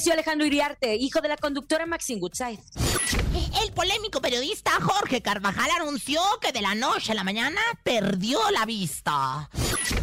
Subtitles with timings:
[0.00, 2.58] falleció Alejandro Iriarte, hijo de la conductora Maxine Woodside.
[3.62, 8.64] El polémico periodista Jorge Carvajal anunció que de la noche a la mañana perdió la
[8.64, 9.50] vista.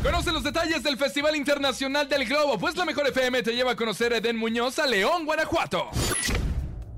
[0.04, 3.76] Conoce los detalles del Festival Internacional del Globo, pues la mejor FM te lleva a
[3.76, 5.90] conocer a Eden Muñoz a León, Guanajuato.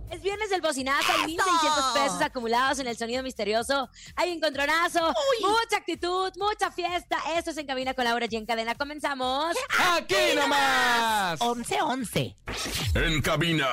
[0.10, 3.90] Es viernes del bocinazo, hay 1.600 pesos acumulados en el sonido misterioso.
[4.16, 7.18] Hay encontronazo, mucha actitud, mucha fiesta.
[7.36, 8.74] Esto es En Cabina con Laura y en Cadena.
[8.74, 9.56] Comenzamos.
[9.96, 11.40] ¡Aquí nomás!
[11.40, 12.36] 11-11.
[12.96, 13.68] En cabina,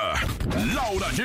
[0.74, 1.18] Laura G.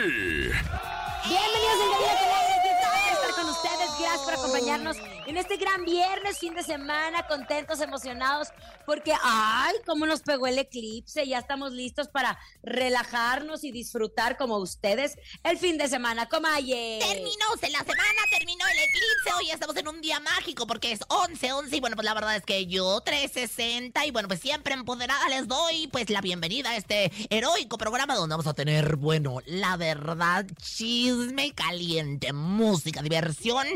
[1.28, 2.52] Bienvenidos en Cabina con Laura.
[2.82, 3.90] Padre estar con ustedes.
[4.00, 8.50] Gracias por acompañarnos en este gran viernes, fin de semana, contentos, emocionados,
[8.86, 11.28] porque, ay, cómo nos pegó el eclipse.
[11.28, 16.28] Ya estamos listos para relajarnos y disfrutar como ustedes el fin de semana.
[16.28, 17.00] Comaye.
[17.00, 19.34] Terminó la semana, terminó el eclipse.
[19.38, 21.74] Hoy estamos en un día mágico porque es 11-11.
[21.74, 24.06] Y bueno, pues la verdad es que yo 360.
[24.06, 28.34] Y bueno, pues siempre empoderada les doy pues la bienvenida a este heroico programa donde
[28.34, 33.68] vamos a tener, bueno, la verdad, chisme caliente, música, diversión.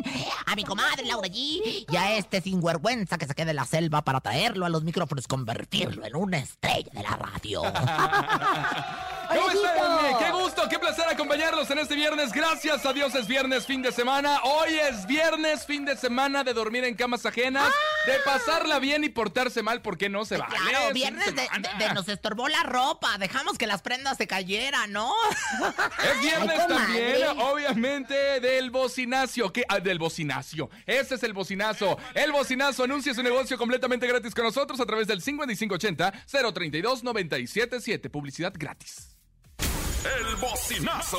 [0.46, 4.22] A mi comadre Laura Y a este sinvergüenza que se quede en la selva para
[4.22, 7.62] traerlo a los micrófonos, convertirlo en una estrella de la radio.
[9.28, 10.18] ¿Cómo están?
[10.20, 12.32] Qué gusto, qué placer acompañarlos en este viernes.
[12.32, 14.40] Gracias a Dios es viernes, fin de semana.
[14.44, 17.68] Hoy es viernes, fin de semana de dormir en camas ajenas,
[18.06, 20.56] de pasarla bien y portarse mal porque no se vale.
[20.56, 21.70] Claro, viernes de, semana.
[21.78, 23.18] de- de nos estorbó la ropa.
[23.18, 25.12] Dejamos que las prendas se cayeran, ¿no?
[26.06, 29.52] Es viernes Ay, también, obviamente, del bocinacio.
[29.52, 29.64] ¿Qué?
[29.68, 30.70] Ah, del bocinacio.
[30.86, 31.98] Ese es el bocinazo.
[32.14, 38.10] El bocinazo anuncia su negocio completamente gratis con nosotros a través del 5580-032-977.
[38.10, 39.18] Publicidad gratis.
[39.60, 41.18] El bocinazo.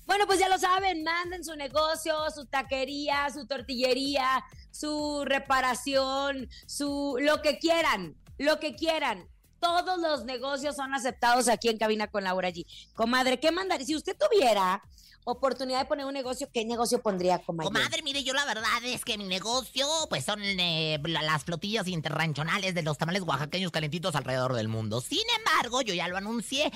[0.05, 7.17] Bueno, pues ya lo saben, manden su negocio, su taquería, su tortillería, su reparación, su
[7.19, 9.27] lo que quieran, lo que quieran.
[9.59, 12.65] Todos los negocios son aceptados aquí en Cabina con Laura G.
[12.95, 13.85] Comadre, ¿qué mandaría?
[13.85, 14.83] Si usted tuviera
[15.25, 17.65] oportunidad de poner un negocio, ¿qué negocio pondría, comadre?
[17.67, 21.87] Comadre, mire, yo la verdad es que mi negocio, pues son eh, la- las flotillas
[21.87, 25.01] interranchonales de los tamales oaxaqueños calentitos alrededor del mundo.
[25.01, 26.71] Sin embargo, yo ya lo anuncié.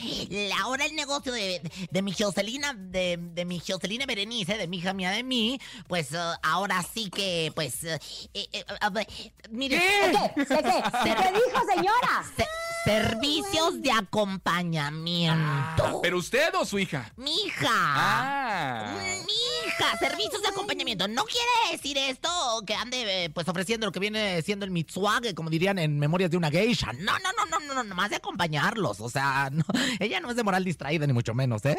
[0.62, 1.62] Ahora el negocio de,
[1.92, 6.12] de mi Jocelina, de, de mi Jocelina Berenice, de mi hija mía de mí, pues
[6.14, 8.00] eh, ahora sí que, pues, eh,
[8.34, 9.08] eh, eh, ver,
[9.50, 9.78] mire.
[9.78, 10.42] ¿De qué?
[10.42, 10.54] ¿De qué?
[11.10, 12.24] ¿De qué dijo, señora?
[12.36, 12.46] Se-
[12.86, 16.00] servicios de acompañamiento.
[16.02, 17.12] ¿Pero usted o su hija?
[17.18, 17.68] Mi hija.
[17.70, 18.37] Ah.
[19.26, 21.08] Mi Busca servicios de acompañamiento.
[21.08, 22.30] No quiere decir esto
[22.66, 26.32] que ande eh, pues ofreciendo lo que viene siendo el mitsuage, como dirían en Memorias
[26.32, 26.94] de una Geisha.
[26.94, 29.02] No, no, no, no, no, no, nomás de acompañarlos.
[29.02, 29.64] O sea, no,
[30.00, 31.78] ella no es de moral distraída, ni mucho menos, ¿eh?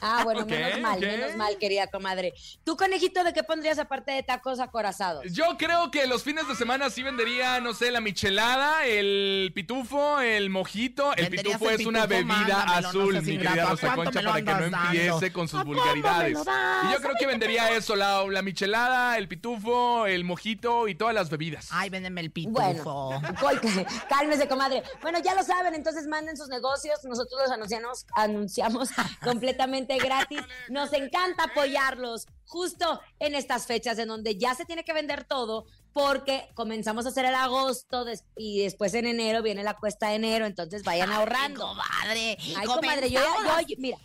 [0.00, 2.34] Ah, bueno, menos mal, menos mal, querida comadre.
[2.64, 5.24] ¿Tú, conejito, de qué pondrías aparte de tacos acorazados?
[5.32, 10.20] Yo creo que los fines de semana sí vendería, no sé, la michelada, el pitufo,
[10.20, 11.14] el mojito.
[11.16, 14.22] El pitufo el es una bebida mándamelo, no azul, seas mi querida ¿A Rosa Concha,
[14.22, 14.76] para que no dando?
[14.88, 16.38] empiece con sus ¿A cuánto vulgaridades.
[16.38, 21.14] Y yo creo que vendería eso, la, la michelada, el pitufo, el mojito y todas
[21.14, 21.68] las bebidas.
[21.70, 23.20] Ay, véndeme el pitufo.
[23.40, 23.60] Bueno,
[24.08, 24.82] cálmese, comadre.
[25.02, 27.00] Bueno, ya lo saben, entonces manden sus negocios.
[27.04, 28.90] Nosotros los anunciamos, anunciamos
[29.22, 30.40] completamente gratis.
[30.68, 35.64] Nos encanta apoyarlos justo en estas fechas en donde ya se tiene que vender todo
[35.92, 40.16] porque comenzamos a hacer el agosto des- y después en enero viene la cuesta de
[40.16, 41.60] enero, entonces vayan Ay, ahorrando.
[41.66, 42.36] comadre.
[42.56, 43.98] Ay, comadre, yo, comenzamos- yo- mira,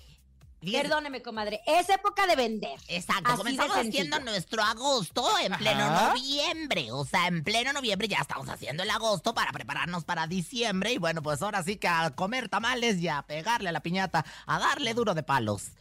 [0.71, 2.79] Perdóneme, comadre, es época de vender.
[2.87, 6.91] Exacto, Así comenzamos haciendo nuestro agosto en pleno noviembre.
[6.91, 10.93] O sea, en pleno noviembre ya estamos haciendo el agosto para prepararnos para diciembre.
[10.93, 14.25] Y bueno, pues ahora sí que a comer tamales y a pegarle a la piñata,
[14.45, 15.71] a darle duro de palos.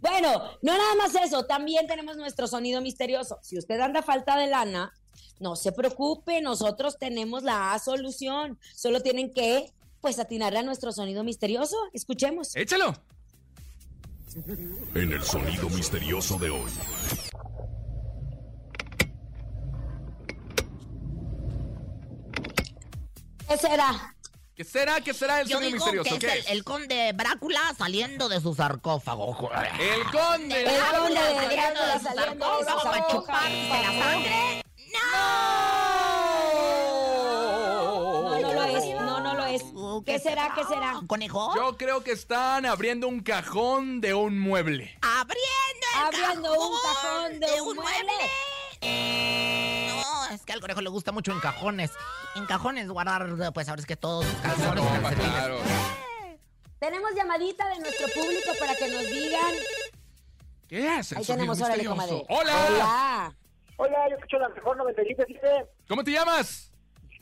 [0.00, 3.38] Bueno, no nada más eso, también tenemos nuestro sonido misterioso.
[3.42, 4.94] Si usted anda a falta de lana,
[5.38, 8.58] no se preocupe, nosotros tenemos la solución.
[8.74, 11.76] Solo tienen que, pues, atinarle a nuestro sonido misterioso.
[11.92, 12.56] Escuchemos.
[12.56, 12.94] Échalo.
[14.94, 16.70] En el sonido misterioso de hoy.
[23.48, 24.14] ¿Qué será?
[24.54, 25.00] ¿Qué será?
[25.00, 26.10] ¿Qué será el Yo sonido digo misterioso?
[26.10, 26.50] que ¿Qué el, es?
[26.50, 29.50] el conde Drácula saliendo de su sarcófago.
[29.80, 30.60] El conde.
[30.60, 34.62] El de saliendo su de su sarcófago para chuparse la sangre.
[34.92, 35.59] No,
[40.04, 40.52] ¿Qué será?
[40.54, 41.00] ¿Qué será?
[41.06, 41.54] ¿Conejo?
[41.56, 44.96] Yo creo que están abriendo un cajón de un mueble.
[45.02, 48.12] Abriendo el Abriendo un cajón de un mueble.
[50.02, 51.90] No, es que al conejo le gusta mucho en cajones.
[52.36, 54.84] En cajones guardar, pues ahora es que todos sus calzones.
[54.84, 55.58] No, claro.
[56.78, 59.52] Tenemos llamadita de nuestro público para que nos digan.
[60.68, 62.24] ¿Qué es Ahí tenemos, órale, comadre.
[62.28, 62.66] ¡Hola!
[62.68, 63.34] Hola.
[63.76, 65.66] Hola, yo escucho la mejor 97.7.
[65.88, 66.69] ¿Cómo te llamas?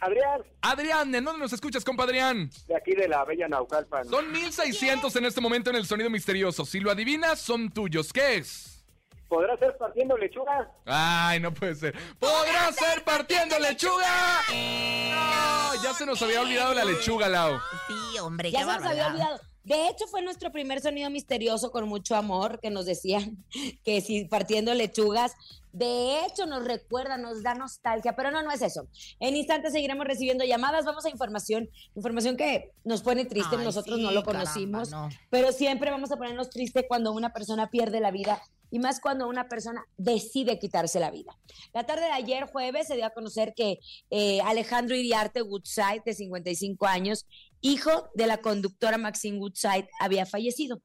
[0.00, 2.50] Adrián, Adrián, ¿en dónde nos escuchas, compa Adrián?
[2.66, 4.08] de aquí de la Bella Naucalpan.
[4.08, 6.64] Son 1600 en este momento en el sonido misterioso.
[6.64, 8.12] Si lo adivinas, son tuyos.
[8.12, 8.84] ¿Qué es?
[9.28, 10.70] ¿Podrá ser partiendo lechuga?
[10.86, 11.94] Ay, no puede ser.
[12.18, 14.42] ¿Podrá ser partiendo lechuga?
[14.48, 17.58] No, ya se nos había olvidado la lechuga, Lau.
[17.86, 19.40] Sí, hombre, Ya qué se nos había olvidado.
[19.64, 23.44] De hecho, fue nuestro primer sonido misterioso con mucho amor que nos decían
[23.84, 25.34] que si partiendo lechugas.
[25.72, 28.88] De hecho, nos recuerda, nos da nostalgia, pero no, no es eso.
[29.20, 30.84] En instantes seguiremos recibiendo llamadas.
[30.84, 33.56] Vamos a información, información que nos pone triste.
[33.56, 35.08] Ay, Nosotros sí, no lo caramba, conocimos, no.
[35.30, 39.28] pero siempre vamos a ponernos triste cuando una persona pierde la vida y más cuando
[39.28, 41.36] una persona decide quitarse la vida.
[41.72, 43.78] La tarde de ayer, jueves, se dio a conocer que
[44.10, 47.26] eh, Alejandro Iriarte Woodside, de 55 años,
[47.60, 50.82] hijo de la conductora Maxine Woodside, había fallecido.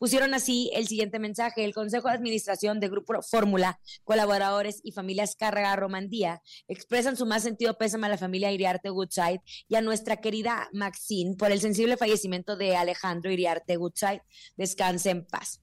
[0.00, 1.62] Pusieron así el siguiente mensaje.
[1.62, 7.42] El Consejo de Administración de Grupo Fórmula, colaboradores y familias Cárraga Romandía expresan su más
[7.42, 11.98] sentido pésame a la familia Iriarte Woodside y a nuestra querida Maxine por el sensible
[11.98, 14.22] fallecimiento de Alejandro Iriarte Woodside.
[14.56, 15.60] Descanse en paz.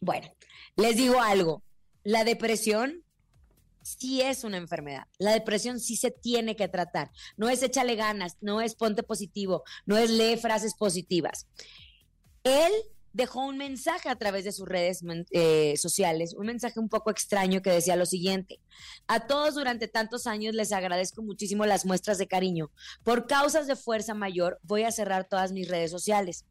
[0.00, 0.34] Bueno,
[0.76, 1.62] les digo algo.
[2.02, 3.04] La depresión
[3.82, 5.04] sí es una enfermedad.
[5.18, 7.10] La depresión sí se tiene que tratar.
[7.36, 11.46] No es échale ganas, no es ponte positivo, no es lee frases positivas.
[12.42, 12.72] Él
[13.12, 17.62] dejó un mensaje a través de sus redes eh, sociales, un mensaje un poco extraño
[17.62, 18.60] que decía lo siguiente.
[19.06, 22.70] A todos durante tantos años les agradezco muchísimo las muestras de cariño.
[23.02, 26.44] Por causas de fuerza mayor voy a cerrar todas mis redes sociales.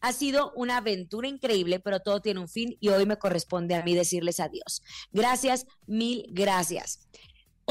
[0.00, 3.82] Ha sido una aventura increíble, pero todo tiene un fin y hoy me corresponde a
[3.82, 4.82] mí decirles adiós.
[5.12, 7.08] Gracias, mil gracias.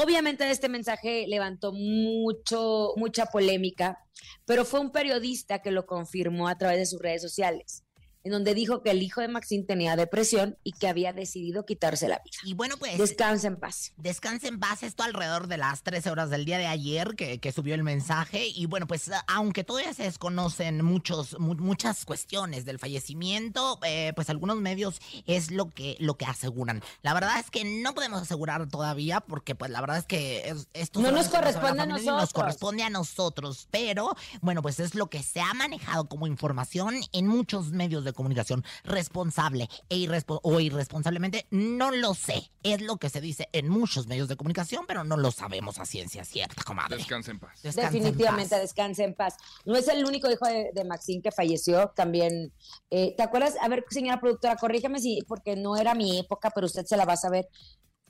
[0.00, 3.98] Obviamente este mensaje levantó mucho, mucha polémica,
[4.44, 7.82] pero fue un periodista que lo confirmó a través de sus redes sociales,
[8.24, 12.08] en donde dijo que el hijo de Maxine tenía depresión y que había decidido quitarse
[12.08, 12.36] la vida.
[12.44, 12.98] Y bueno, pues.
[12.98, 13.92] Descansa en paz.
[13.96, 17.52] Descanse en paz, esto alrededor de las 13 horas del día de ayer que, que
[17.52, 18.46] subió el mensaje.
[18.48, 24.30] Y bueno, pues aunque todavía se desconocen muchos, mu- muchas cuestiones del fallecimiento, eh, pues
[24.30, 26.82] algunos medios es lo que, lo que aseguran.
[27.02, 30.68] La verdad es que no podemos asegurar todavía porque pues la verdad es que es-
[30.74, 32.32] esto No nos corresponde a familia y Nos nosotros.
[32.32, 37.26] corresponde a nosotros, pero bueno, pues es lo que se ha manejado como información en
[37.26, 42.50] muchos medios de de comunicación responsable e irrespo- o irresponsablemente, no lo sé.
[42.62, 45.86] Es lo que se dice en muchos medios de comunicación, pero no lo sabemos a
[45.86, 46.96] ciencia cierta, comadre.
[46.96, 47.64] Descansa en paz.
[47.64, 48.60] En Definitivamente, paz.
[48.60, 49.36] descanse en paz.
[49.64, 52.52] No es el único hijo de, de Maxine que falleció, también.
[52.90, 53.54] eh, ¿Te acuerdas?
[53.60, 57.04] A ver, señora productora, corríjame si, porque no era mi época, pero usted se la
[57.04, 57.48] va a saber.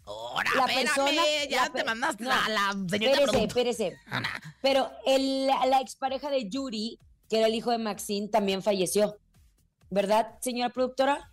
[0.05, 3.97] Ahora, La espérame, persona- ya la te mandaste no, a la señorita Espérese, espérese.
[4.07, 4.28] Ana.
[4.62, 9.19] Pero el, la, la expareja de Yuri, que era el hijo de Maxine, también falleció.
[9.90, 11.30] ¿Verdad, señora productora?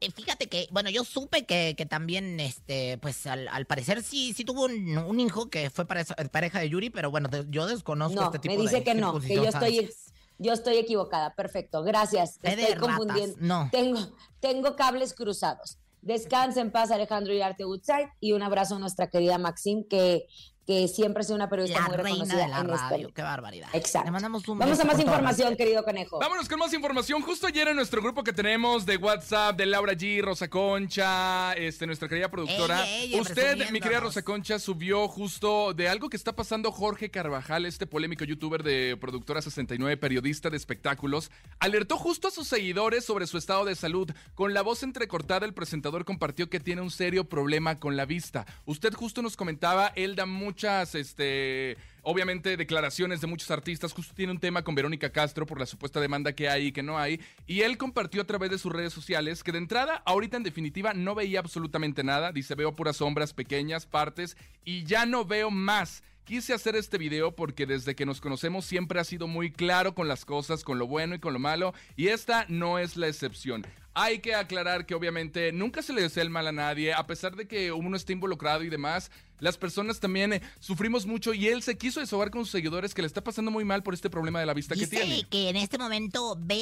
[0.00, 4.32] Eh, Fíjate que, bueno, yo supe que, que también, este, pues al, al parecer sí,
[4.32, 8.20] sí tuvo un, un hijo que fue pareja, pareja de Yuri, pero bueno, yo desconozco
[8.20, 9.90] No, este tipo me de dice que no, que yo estoy,
[10.38, 11.34] yo estoy equivocada.
[11.34, 12.40] Perfecto, gracias.
[12.40, 13.36] De Estoy confundiendo.
[13.40, 13.68] no.
[13.72, 14.00] Tengo,
[14.40, 15.78] tengo cables cruzados.
[16.00, 20.26] Descansa en paz, Alejandro Iriarte Woodside, y un abrazo a nuestra querida Maxine, que,
[20.66, 23.14] que siempre ha sido una periodista La muy reina reconocida de la en radio, este.
[23.14, 23.68] qué barbaridad.
[23.72, 24.06] Exacto.
[24.06, 26.18] Le mandamos un Vamos a más todas información, querido conejo.
[26.20, 27.22] Vámonos con más información.
[27.22, 31.86] Justo ayer en nuestro grupo que tenemos de WhatsApp de Laura G, Rosa Concha, este,
[31.86, 32.84] nuestra querida productora.
[33.18, 34.00] Usted, mi querida.
[34.00, 38.96] Rosa Concha, subió justo de algo que está pasando Jorge Carvajal, este polémico youtuber de
[39.00, 41.30] Productora 69, periodista de espectáculos.
[41.58, 44.10] Alertó justo a sus seguidores sobre su estado de salud.
[44.34, 48.46] Con la voz entrecortada, el presentador compartió que tiene un serio problema con la vista.
[48.64, 53.94] Usted justo nos comentaba, él da muchas, este, obviamente, declaraciones de muchos artistas.
[53.94, 56.82] Justo tiene un tema con Verónica Castro por la supuesta demanda que hay y que
[56.82, 57.20] no hay.
[57.46, 60.92] Y él compartió a través de sus redes sociales que de entrada, ahorita en definitiva,
[60.92, 62.32] no veía absolutamente nada.
[62.32, 66.02] Dice, veo puras sombras, pequeñas partes y ya no veo más.
[66.24, 70.06] Quise hacer este video porque desde que nos conocemos siempre ha sido muy claro con
[70.06, 73.66] las cosas, con lo bueno y con lo malo, y esta no es la excepción.
[73.94, 77.36] Hay que aclarar que obviamente nunca se le desea el mal a nadie, a pesar
[77.36, 79.10] de que uno esté involucrado y demás.
[79.42, 83.02] Las personas también eh, sufrimos mucho y él se quiso desahogar con sus seguidores que
[83.02, 85.24] le está pasando muy mal por este problema de la vista que tiene.
[85.28, 86.54] que en este momento ve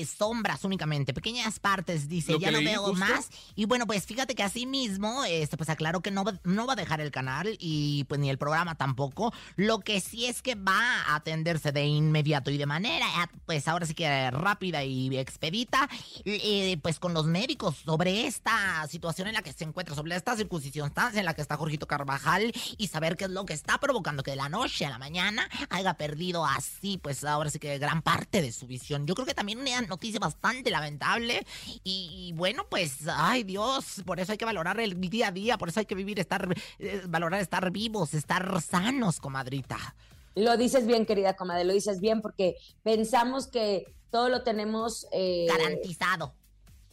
[0.00, 2.94] eh, sombras únicamente, pequeñas partes, dice, Lo ya no veo justo.
[3.04, 3.30] más.
[3.56, 6.74] Y bueno, pues fíjate que así mismo, este, pues aclaró que no va, no va
[6.74, 9.32] a dejar el canal y pues ni el programa tampoco.
[9.56, 13.66] Lo que sí es que va a atenderse de inmediato y de manera, eh, pues
[13.66, 15.88] ahora sí que rápida y expedita,
[16.24, 20.36] eh, pues con los médicos sobre esta situación en la que se encuentra, sobre esta
[20.36, 22.19] circunstancia en la que está Jorgito Carvajal
[22.76, 25.48] y saber qué es lo que está provocando que de la noche a la mañana
[25.70, 29.06] haya perdido así, pues ahora sí que gran parte de su visión.
[29.06, 31.46] Yo creo que también una noticia bastante lamentable
[31.84, 35.58] y, y bueno, pues, ay Dios, por eso hay que valorar el día a día,
[35.58, 36.48] por eso hay que vivir, estar,
[36.78, 39.78] eh, valorar estar vivos, estar sanos, comadrita.
[40.34, 45.46] Lo dices bien, querida comadre, lo dices bien porque pensamos que todo lo tenemos eh,
[45.48, 46.34] Garantizado.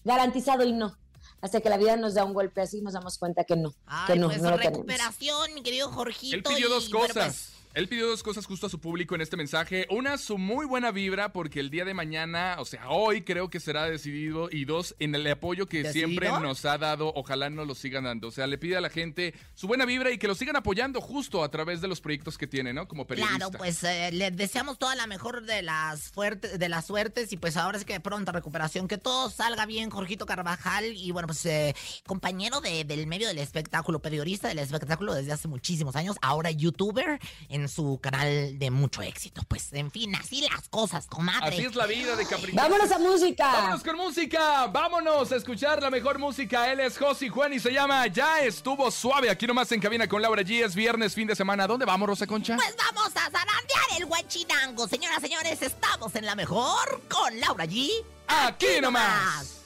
[0.04, 0.98] garantizado y no.
[1.42, 3.78] Hasta que la vida nos da un golpe así nos damos cuenta que no, que
[4.14, 4.78] Ay, no, pues no lo tenemos.
[4.80, 6.36] recuperación, mi querido Jorgito.
[6.36, 7.26] Él pidió y, dos bueno, cosas.
[7.26, 9.86] pues, Él pidió dos cosas justo a su público en este mensaje.
[9.92, 13.60] Una, su muy buena vibra, porque el día de mañana, o sea, hoy creo que
[13.60, 14.50] será decidido.
[14.52, 16.08] Y dos, en el apoyo que ¿Decidido?
[16.08, 18.30] siempre nos ha dado, ojalá nos lo sigan dando.
[18.30, 21.02] O sea, le pide a la gente su buena vibra y que lo sigan apoyando
[21.02, 22.88] justo a través de los proyectos que tiene, ¿no?
[22.88, 23.38] Como periodista.
[23.38, 27.38] Claro, pues eh, le deseamos toda la mejor de las fuertes, de las suertes y
[27.38, 31.46] pues ahora sí que pronta recuperación, que todo salga bien, Jorgito Carvajal y bueno, pues
[31.46, 31.76] eh,
[32.08, 37.20] compañero de- del medio del espectáculo, periodista del espectáculo desde hace muchísimos años, ahora youtuber
[37.50, 39.42] en su canal de mucho éxito.
[39.48, 41.48] Pues en fin, así las cosas, comadre.
[41.48, 42.56] Así es la vida de Caprichoso.
[42.56, 43.52] Vámonos a música.
[43.52, 46.72] Vámonos con música, vámonos a escuchar la mejor música.
[46.72, 49.30] Él es Josi Juan y se llama Ya estuvo suave.
[49.30, 50.66] Aquí nomás en cabina con Laura G.
[50.66, 51.68] Es viernes, fin de semana.
[51.68, 52.56] ¿Dónde vamos, Rosa Concha?
[52.56, 54.88] Pues vamos a zarandear el guachinango.
[54.88, 57.90] Señoras, señores, estamos en la mejor con Laura G.
[58.28, 59.58] Aquí nomás.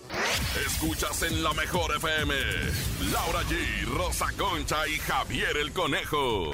[0.66, 2.34] Escuchas en la mejor FM.
[3.12, 6.52] Laura G, Rosa Concha y Javier el Conejo.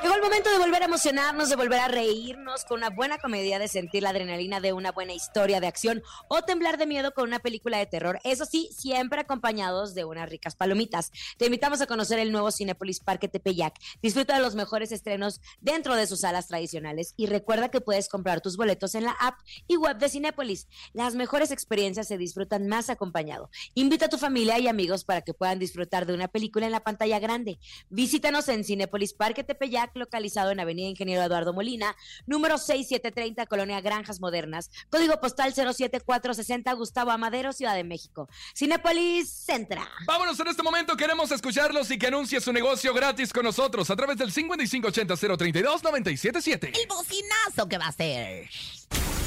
[0.00, 3.58] Llegó el momento de volver a emocionarnos, de volver a reírnos con una buena comedia,
[3.58, 7.26] de sentir la adrenalina de una buena historia de acción o temblar de miedo con
[7.26, 8.20] una película de terror.
[8.22, 11.10] Eso sí, siempre acompañados de unas ricas palomitas.
[11.36, 13.74] Te invitamos a conocer el nuevo Cinépolis Parque Tepeyac.
[14.00, 18.40] Disfruta de los mejores estrenos dentro de sus salas tradicionales y recuerda que puedes comprar
[18.40, 20.68] tus boletos en la app y web de Cinépolis.
[20.92, 23.50] Las mejores experiencias se disfrutan más acompañado.
[23.74, 26.84] Invita a tu familia y amigos para que puedan disfrutar de una película en la
[26.84, 27.58] pantalla grande.
[27.90, 31.94] Visítanos en Cinépolis Parque Tepeyac, localizado en Avenida Ingeniero Eduardo Molina,
[32.26, 38.28] número 6730, Colonia Granjas Modernas, código postal 07460, Gustavo Amadero, Ciudad de México.
[38.54, 39.88] Cinépolis Centra.
[40.06, 43.96] Vámonos en este momento, queremos escucharlos y que anuncie su negocio gratis con nosotros a
[43.96, 46.78] través del 5580-032-977.
[46.78, 48.48] El bocinazo que va a ser.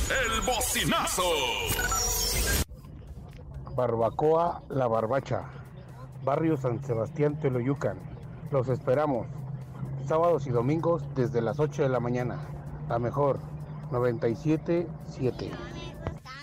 [0.10, 1.24] El bocinazo.
[3.75, 5.44] Barbacoa La Barbacha,
[6.24, 7.98] Barrio San Sebastián, Teloyucan.
[8.51, 9.27] Los esperamos.
[10.08, 12.38] Sábados y domingos desde las 8 de la mañana.
[12.89, 13.39] La mejor,
[13.91, 15.90] 97.7.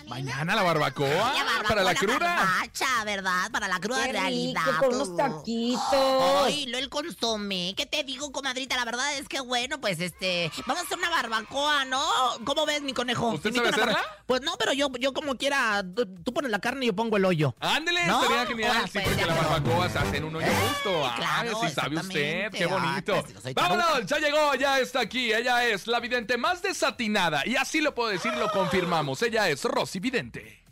[0.09, 1.07] Mañana la barbacoa.
[1.07, 2.17] La barbacoa, para la cruda.
[2.19, 3.51] barbacha, ¿verdad?
[3.51, 4.61] Para la cruda Qué realidad.
[4.65, 6.45] rico, con unos taquitos.
[6.45, 7.73] Ay, lo el consomé.
[7.77, 8.75] ¿Qué te digo, comadrita?
[8.75, 10.51] La verdad es que, bueno, pues, este...
[10.65, 12.01] Vamos a hacer una barbacoa, ¿no?
[12.45, 13.29] ¿Cómo ves, mi conejo?
[13.29, 14.09] ¿Usted ¿Te invito sabe hacerla?
[14.25, 15.83] Pues no, pero yo, yo como quiera...
[15.95, 17.55] Tú, tú pones la carne y yo pongo el hoyo.
[17.59, 18.71] Ándele, No, estaría genial.
[18.71, 21.05] ahora sí, pues, porque ya, la pero- barbacoa se hace en un hoyo justo.
[21.05, 22.51] Ay, claro, sí sabe usted.
[22.51, 23.23] Qué bonito.
[23.41, 25.31] Pues, Vámonos, ya llegó, ya está aquí.
[25.33, 27.45] Ella es la vidente más desatinada.
[27.45, 29.21] Y así lo puedo decir, lo confirmamos.
[29.21, 30.63] Ella es Rosy Vidente.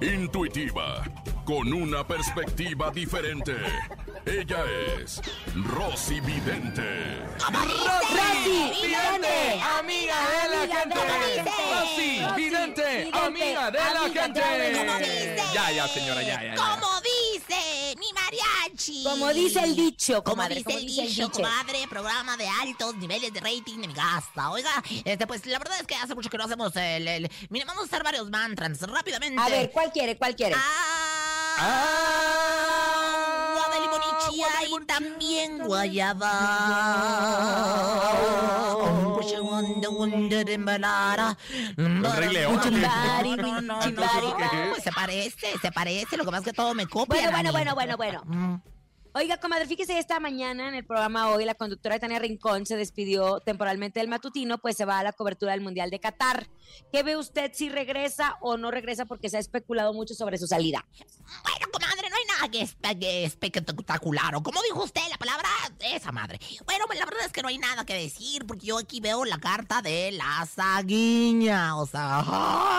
[0.00, 1.02] Intuitiva,
[1.44, 3.56] con una perspectiva diferente.
[4.24, 4.64] Ella
[5.00, 5.20] es
[5.54, 7.22] Rosy Vidente.
[7.38, 10.98] Rosy, vidente, amiga de la amiga gente.
[10.98, 11.50] de la gente.
[11.50, 15.06] Rosy, Rosy, vidente, vidente, amiga de la amiga de la gente.
[15.06, 15.42] gente.
[15.54, 16.54] Ya, ya, señora, ya, ya.
[16.54, 16.80] ya.
[17.52, 19.04] Como dice mi mariachi.
[19.04, 21.32] Como dice el dicho, Como comadre, dice como el dice el dicho, dicho.
[21.42, 24.50] comadre, programa de altos niveles de rating de mi gasta.
[24.50, 24.70] Oiga,
[25.04, 27.06] este, pues la verdad es que hace mucho que no hacemos el.
[27.08, 29.40] el- Mira, vamos a hacer varios mantras rápidamente.
[29.40, 30.16] A ver, ¿cuál quiere?
[30.16, 30.54] ¿Cuál quiere?
[31.58, 34.00] Ah, agua de limón
[34.82, 36.32] y también guayaba.
[38.12, 39.11] ¿El Rey León?
[41.76, 44.28] No, no, no, no, Chimbari.
[44.68, 47.30] no, se parece, se parece, lo que pasa es que todo me copia.
[47.30, 48.22] Bueno, bueno, bueno, bueno, bueno.
[48.24, 48.72] Mm.
[49.14, 53.40] Oiga, comadre, fíjese, esta mañana en el programa hoy, la conductora Tania Rincón se despidió
[53.40, 56.48] temporalmente del matutino, pues se va a la cobertura del Mundial de Qatar.
[56.90, 59.04] ¿Qué ve usted si regresa o no regresa?
[59.04, 60.86] Porque se ha especulado mucho sobre su salida.
[61.42, 64.34] Bueno, comadre, hay nada que, espe- que espectacular.
[64.36, 65.48] O como dijo usted la palabra,
[65.80, 66.38] esa madre.
[66.66, 69.24] Bueno, pues la verdad es que no hay nada que decir, porque yo aquí veo
[69.24, 71.76] la carta de la saguiña.
[71.76, 72.22] O sea,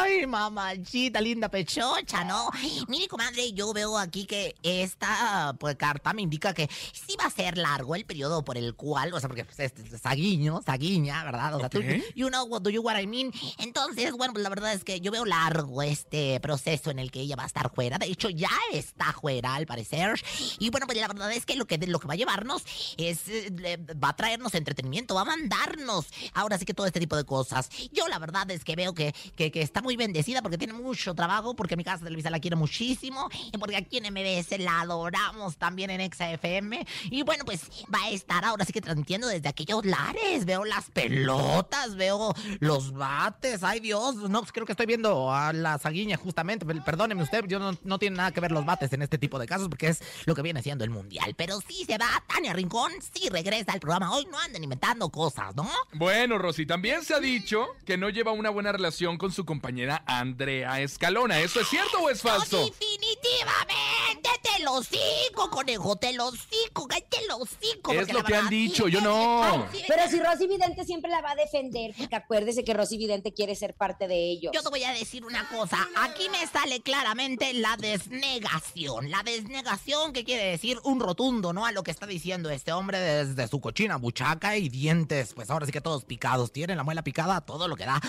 [0.02, 2.50] ay, mamachita, linda pechocha, ¿no?
[2.88, 7.30] Mire, comadre, yo veo aquí que esta pues, carta me indica que sí va a
[7.30, 11.56] ser largo el periodo por el cual, o sea, porque pues, este, saguiño, saguiña, ¿verdad?
[11.56, 11.86] O sea, tú, Ok.
[12.16, 13.32] you know what do you what I mean.
[13.58, 17.22] Entonces, bueno, pues la verdad es que yo veo largo este proceso en el que
[17.22, 17.98] ella va a estar fuera.
[17.98, 20.22] De hecho, ya está fuera, al parecer.
[20.60, 22.63] Y bueno, pues la verdad es que lo que, lo que va a llevarnos
[22.98, 27.16] es, eh, va a traernos entretenimiento, va a mandarnos ahora sí que todo este tipo
[27.16, 27.70] de cosas.
[27.92, 31.56] Yo la verdad es que veo que, que, está muy bendecida porque tiene mucho trabajo,
[31.56, 35.90] porque mi casa Televisa la quiere muchísimo, y porque aquí en MBS la adoramos también
[35.90, 36.86] en XFM.
[37.12, 37.62] Y bueno, pues
[37.94, 40.46] va a estar ahora sí que transmitiendo desde aquellos lares.
[40.46, 43.63] Veo las pelotas, veo los bates.
[43.63, 46.66] Ay Dios, no, pues creo que estoy viendo a la saguiña justamente.
[46.66, 49.40] Per- Perdóneme usted, yo no, no tiene nada que ver los bates en este tipo
[49.40, 51.33] de casos porque es lo que viene siendo el mundial.
[51.38, 54.14] Pero sí se va Tania Rincón, sí regresa al programa.
[54.14, 55.70] Hoy no anden inventando cosas, ¿no?
[55.94, 60.03] Bueno, Rosy, también se ha dicho que no lleva una buena relación con su compañera
[60.05, 61.40] Andrea Escalona.
[61.40, 62.57] ¿Eso es cierto o es No, falso?
[62.66, 67.92] definitivamente te lo sigo, conejo, te lo sigo, cállate lo sigo.
[67.94, 69.68] Es lo que han dicho, yo no.
[69.88, 73.55] Pero si Rosy Vidente siempre la va a defender, porque acuérdese que Rosy Vidente quiere
[73.55, 74.51] ser parte de ellos.
[74.53, 75.88] Yo te voy a decir una cosa.
[75.98, 79.09] Aquí me sale claramente la desnegación.
[79.14, 81.68] La desnegación que quiere decir un rotundo, ¿no?
[81.68, 85.36] A lo que está diciendo este hombre desde su cochina buchaca y dientes.
[85.36, 86.52] Pues ahora sí que todos picados.
[86.52, 88.02] Tienen la muela picada, todo lo que da.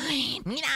[0.44, 0.66] Mira,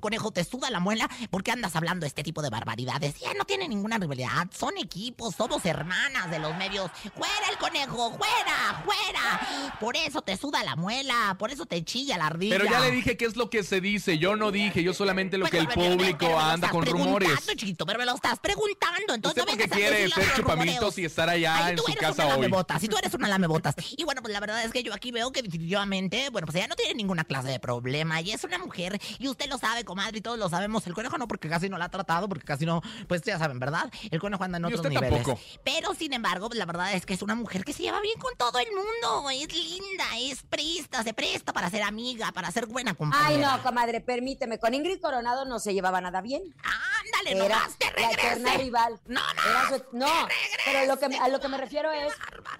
[0.00, 1.06] conejo, te suda la muela.
[1.30, 3.20] ¿Por qué andas hablando este tipo de barbaridades?
[3.20, 4.48] Ya no tiene ninguna rivalidad.
[4.58, 6.90] Son equipos, somos hermanas de los medios.
[7.14, 8.10] ¡Fuera el conejo!
[8.16, 8.82] ¡Fuera!
[8.86, 9.74] ¡Fuera!
[9.80, 11.36] Por eso te suda la muela.
[11.38, 12.56] Por eso te chilla la ardilla.
[12.56, 14.16] Pero ya le dije qué es lo que se dice.
[14.16, 16.86] Yo no dije, yo solamente lo que el Bueno, pero- pero- público pero anda con
[16.86, 17.28] rumores.
[17.54, 19.12] chiquito, pero me lo estás preguntando.
[19.12, 22.24] Entonces no vengas decir ser chupamitos y estar allá Ay, en tú su eres casa
[22.24, 22.40] una hoy.
[22.42, 23.74] lamebotas, y tú eres una lamebotas.
[23.96, 26.68] Y bueno, pues la verdad es que yo aquí veo que definitivamente, bueno, pues ella
[26.68, 28.20] no tiene ninguna clase de problema.
[28.20, 30.86] Y es una mujer, y usted lo sabe, comadre, y todos lo sabemos.
[30.86, 33.58] El conejo no, porque casi no la ha tratado, porque casi no, pues ya saben,
[33.58, 33.90] ¿verdad?
[34.10, 35.22] El conejo anda en Y otros usted niveles.
[35.22, 35.40] tampoco.
[35.64, 38.18] Pero sin embargo, pues, la verdad es que es una mujer que se lleva bien
[38.18, 39.30] con todo el mundo.
[39.30, 43.28] Es linda, es presta, se presta para ser amiga, para ser buena compañera.
[43.28, 44.58] Ay, no, comadre, permíteme.
[44.58, 46.42] Con Ingrid Coronado no se llevaba nada bien.
[46.62, 48.58] Ándale, Era nomás que la eterna regrese.
[48.64, 49.00] rival.
[49.06, 49.42] No, no.
[49.50, 50.28] Era no,
[50.64, 52.12] pero lo que, a lo que me refiero es,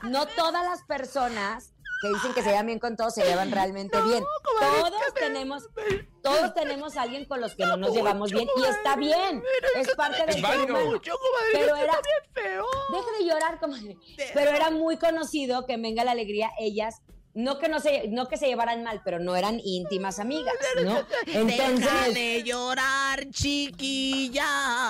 [0.03, 1.71] no todas las personas
[2.03, 4.23] que dicen que se llevan bien con todos se llevan realmente bien.
[4.61, 5.69] Todos tenemos,
[6.23, 9.43] todos tenemos a alguien con los que no nos llevamos bien y está bien.
[9.77, 11.01] Es parte del humano.
[11.53, 11.99] Pero era-
[12.35, 12.67] feo.
[12.93, 13.97] Deja de llorar, comadre.
[14.35, 17.01] Pero era muy conocido que en Venga la Alegría, ellas,
[17.35, 20.95] no que no se, no que se llevaran mal, pero no eran íntimas amigas, ¿no?
[21.27, 24.45] Deja Entonces, de llorar, chiquilla.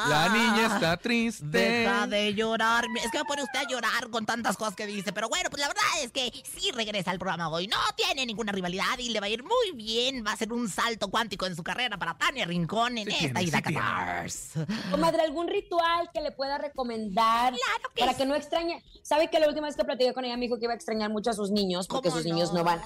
[0.08, 1.44] La niña está triste.
[1.46, 2.84] Deja de llorar.
[3.02, 5.12] Es que me pone usted a llorar con tantas cosas que dice.
[5.12, 7.66] Pero bueno, pues la verdad es que sí regresa al programa hoy.
[7.66, 10.24] No tiene ninguna rivalidad y le va a ir muy bien.
[10.26, 13.40] Va a ser un salto cuántico en su carrera para Tania Rincón en Sí esta
[13.40, 18.18] tiene, ida sí comadre, algún ritual que le pueda recomendar Claro que para sí.
[18.18, 18.82] que no extrañe.
[19.02, 21.10] ¿Sabe que la última vez que platiqué con ella me dijo que iba a extrañar
[21.10, 22.80] mucho a sus niños porque ¿Cómo sus niños no van?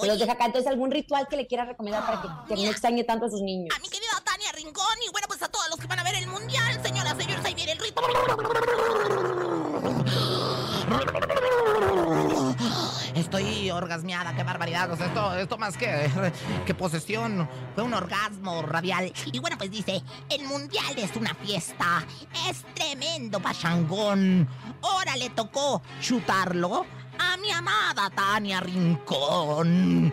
[0.00, 0.46] Se los deja acá.
[0.46, 3.42] Entonces, algún ritual que le quiera recomendar para que, que no extrañe tanto a sus
[3.42, 3.74] niños.
[3.76, 4.84] A mi querida Tania Rincón.
[5.06, 7.54] Y bueno, pues a todos los que van a ver el mundial, señoras, señores, ahí
[7.54, 8.02] viene el ritmo.
[13.14, 14.90] Estoy orgasmeada, qué barbaridad.
[14.92, 16.08] O sea, esto, esto más que,
[16.64, 19.12] que posesión fue un orgasmo radial.
[19.32, 22.06] Y bueno, pues dice: el mundial es una fiesta,
[22.48, 24.48] es tremendo pachangón.
[24.80, 26.86] Ahora le tocó chutarlo
[27.18, 30.12] a mi amada Tania Rincón.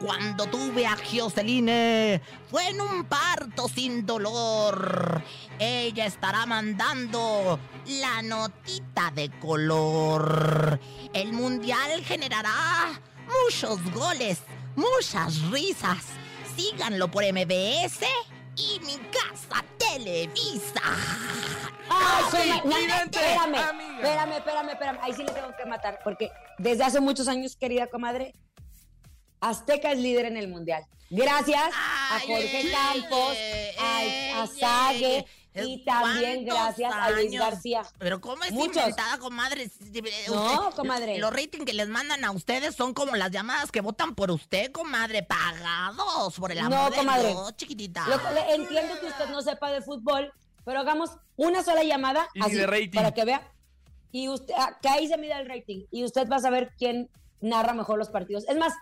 [0.00, 5.22] Cuando tuve a Gioseline, fue en un parto sin dolor.
[5.58, 10.80] Ella estará mandando la notita de color.
[11.12, 13.00] El mundial generará
[13.44, 14.40] muchos goles,
[14.74, 16.04] muchas risas.
[16.56, 18.06] Síganlo por MBS
[18.56, 20.80] y mi casa Televisa.
[21.88, 23.96] Ay, sí, vidente, espérame, amiga.
[23.96, 24.98] espérame, espérame, espérame.
[25.02, 28.32] Ahí sí le tengo que matar, porque desde hace muchos años, querida comadre,
[29.40, 30.84] Azteca es líder en el mundial.
[31.08, 33.36] Gracias a Jorge Campos,
[33.78, 35.24] a, a Sague
[35.64, 37.38] y también ¿cuántos gracias a Luis?
[37.38, 37.82] García.
[37.98, 38.76] Pero ¿cómo es Muchos.
[38.76, 39.70] inventada, comadre?
[40.28, 41.18] No, Usted- comadre.
[41.18, 44.70] Los ratings que les mandan a ustedes son como las llamadas que votan por usted,
[44.72, 45.22] comadre.
[45.22, 47.28] Pagados, por el amor No, de comadre.
[47.28, 48.06] Dios, chiquitita.
[48.08, 50.32] Lo- le- entiendo que usted no sepa de fútbol,
[50.64, 52.90] pero hagamos una sola llamada Y ni así, de rating.
[52.94, 53.50] para que vea.
[54.12, 55.84] Y usted, ah, que ahí se mida el rating.
[55.90, 58.44] Y usted va a saber quién narra mejor los partidos.
[58.48, 58.72] Es más,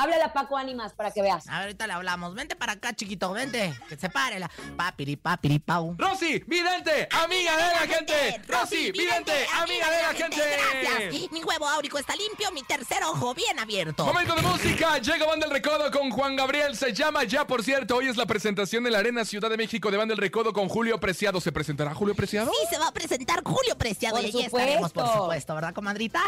[0.00, 1.46] háblale a Paco Ánimas para que veas.
[1.48, 2.34] A ver, ahorita le hablamos.
[2.34, 3.74] Vente para acá, chiquito, vente.
[3.88, 5.94] Que se pare la papiri, papiri, pau.
[5.98, 8.42] Rosy, vidente, amiga de la gente.
[8.48, 10.40] Rosy, vidente, amiga de la gente.
[10.82, 11.30] Gracias.
[11.32, 14.04] Mi huevo áurico está limpio, mi tercer ojo bien abierto.
[14.04, 17.96] Momento de música, llega Banda El Recodo con Juan Gabriel, se llama ya, por cierto,
[17.96, 20.68] hoy es la presentación de la Arena Ciudad de México de Banda El Recodo con
[20.68, 21.40] Julio Preciado.
[21.40, 22.50] ¿Se presentará Julio Preciado?
[22.50, 25.22] Sí, se va a presentar Julio Preciado Por y allí estaremos, por supuesto.
[25.24, 26.22] supuesto, ¿verdad, comadrita?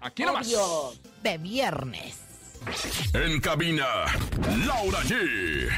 [0.00, 0.46] Aquí nomás.
[0.46, 0.94] Obvio.
[1.22, 2.29] De viernes.
[3.14, 3.86] En cabina,
[4.66, 5.68] Laura G.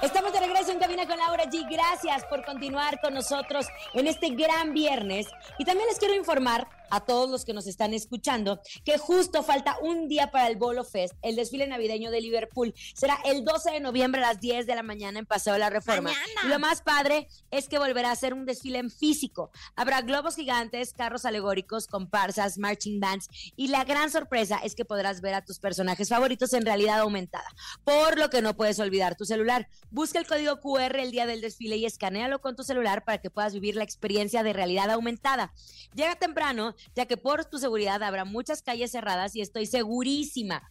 [0.00, 1.66] Estamos de regreso en Cabina con Laura G.
[1.68, 5.26] Gracias por continuar con nosotros en este gran viernes.
[5.58, 9.76] Y también les quiero informar a todos los que nos están escuchando que justo falta
[9.80, 12.74] un día para el Bolo Fest, el desfile navideño de Liverpool.
[12.94, 15.70] Será el 12 de noviembre a las 10 de la mañana en Paseo de la
[15.70, 16.10] Reforma.
[16.10, 16.40] Mañana.
[16.44, 19.50] Y lo más padre es que volverá a ser un desfile en físico.
[19.76, 25.20] Habrá globos gigantes, carros alegóricos, comparsas, marching bands y la gran sorpresa es que podrás
[25.20, 27.48] ver a tus personajes favoritos en realidad aumentada.
[27.84, 29.68] Por lo que no puedes olvidar tu celular.
[29.90, 33.30] Busca el código QR el día del desfile y escanealo con tu celular para que
[33.30, 35.52] puedas vivir la experiencia de realidad aumentada.
[35.94, 40.62] Llega temprano, ya que por tu seguridad habrá muchas calles cerradas y estoy segurísima,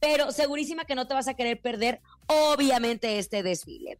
[0.00, 3.98] pero segurísima que no te vas a querer perder, obviamente, este desfile.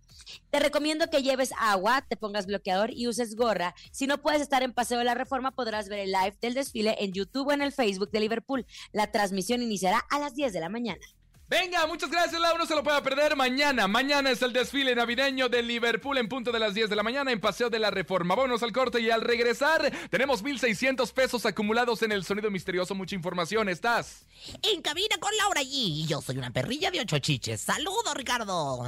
[0.50, 3.74] Te recomiendo que lleves agua, te pongas bloqueador y uses gorra.
[3.90, 6.96] Si no puedes estar en Paseo de la Reforma, podrás ver el live del desfile
[7.00, 8.66] en YouTube o en el Facebook de Liverpool.
[8.92, 11.04] La transmisión iniciará a las 10 de la mañana.
[11.48, 12.58] Venga, muchas gracias, Laura.
[12.58, 13.88] No se lo pueda perder mañana.
[13.88, 17.32] Mañana es el desfile navideño de Liverpool en punto de las 10 de la mañana
[17.32, 18.34] en Paseo de la Reforma.
[18.34, 22.94] Vámonos al corte y al regresar tenemos 1,600 pesos acumulados en el sonido misterioso.
[22.94, 23.70] Mucha información.
[23.70, 24.26] ¿Estás?
[24.62, 25.68] En cabina con Laura G.
[25.70, 27.62] Y yo soy una perrilla de ocho chiches.
[27.62, 28.86] Saludos, Ricardo.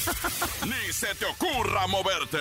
[0.64, 2.38] Ni se te ocurra moverte.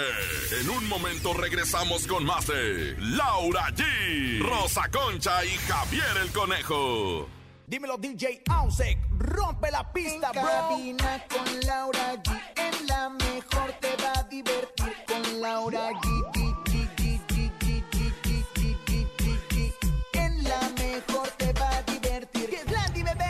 [0.62, 7.28] En un momento regresamos con más de Laura G, Rosa Concha y Javier el Conejo.
[7.70, 10.52] Dímelo DJ Ausek, rompe la pista, en bro.
[10.52, 16.30] Cabina con Laura G, en la mejor te va a divertir con Laura G.
[20.14, 22.50] En la mejor te va a divertir.
[22.50, 22.66] ¿Qué es
[23.04, 23.26] bebé?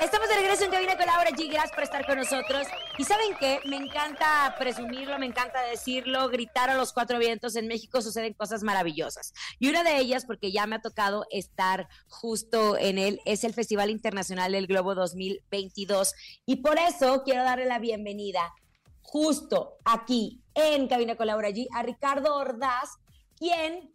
[0.00, 1.50] Estamos de regreso en Cabina con Laura G.
[1.50, 2.68] Gracias por estar con nosotros.
[3.00, 3.60] Y ¿saben qué?
[3.64, 7.56] Me encanta presumirlo, me encanta decirlo, gritar a los cuatro vientos.
[7.56, 9.32] En México suceden cosas maravillosas.
[9.58, 13.54] Y una de ellas, porque ya me ha tocado estar justo en él, es el
[13.54, 16.12] Festival Internacional del Globo 2022.
[16.44, 18.52] Y por eso quiero darle la bienvenida
[19.00, 22.98] justo aquí en Cabina con Laura G a Ricardo Ordaz,
[23.34, 23.94] quien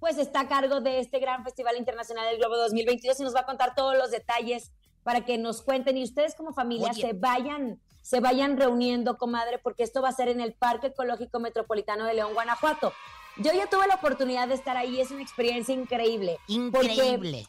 [0.00, 3.40] pues está a cargo de este gran Festival Internacional del Globo 2022 y nos va
[3.40, 7.02] a contar todos los detalles para que nos cuenten y ustedes como familia Oye.
[7.02, 11.40] se vayan se vayan reuniendo, comadre, porque esto va a ser en el Parque Ecológico
[11.40, 12.94] Metropolitano de León, Guanajuato.
[13.36, 16.38] Yo ya tuve la oportunidad de estar ahí, es una experiencia increíble.
[16.46, 17.46] Increíble.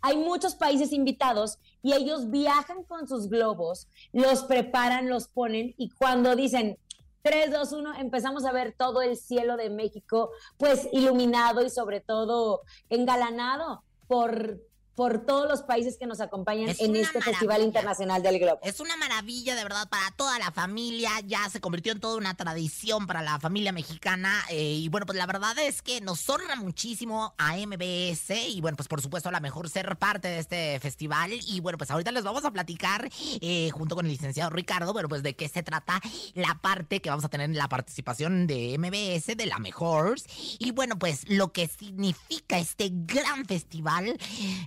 [0.00, 5.90] hay muchos países invitados y ellos viajan con sus globos, los preparan, los ponen y
[5.90, 6.78] cuando dicen
[7.22, 11.98] 3, 2, 1, empezamos a ver todo el cielo de México, pues iluminado y sobre
[11.98, 14.60] todo engalanado por
[14.94, 17.62] por todos los países que nos acompañan Es en este Festival.
[17.62, 18.60] Internacional del Globo.
[18.62, 21.10] Es una maravilla, de verdad, para toda la familia.
[21.26, 24.44] Ya se convirtió en toda una tradición para la familia mexicana.
[24.50, 28.30] eh, y bueno, pues la verdad es que nos honra muchísimo a MBS.
[28.48, 31.32] Y bueno, pues por supuesto, a la mejor ser parte de este festival.
[31.46, 33.08] Y bueno, pues ahorita les vamos a platicar,
[33.40, 36.00] eh, junto con el licenciado Ricardo, bueno, pues de qué se trata
[36.34, 40.16] la parte que vamos a tener en la participación de MBS, de la mejor.
[40.58, 44.18] Y bueno, pues lo que significa este gran festival,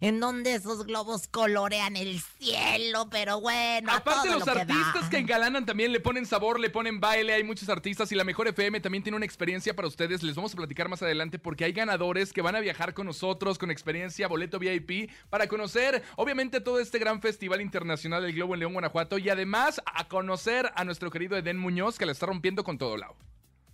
[0.02, 4.60] en donde esos globos colorean el cielo, pero bueno, a Aparte todo los lo que
[4.60, 5.10] artistas da.
[5.10, 8.48] que engalanan también le ponen sabor, le ponen baile, hay muchos artistas y la Mejor
[8.48, 11.72] FM también tiene una experiencia para ustedes, les vamos a platicar más adelante porque hay
[11.74, 16.80] ganadores que van a viajar con nosotros con experiencia, boleto VIP, para conocer obviamente todo
[16.80, 21.12] este gran festival internacional del Globo en León, Guanajuato y además a conocer a nuestro
[21.12, 23.16] querido Eden Muñoz que la está rompiendo con todo lado.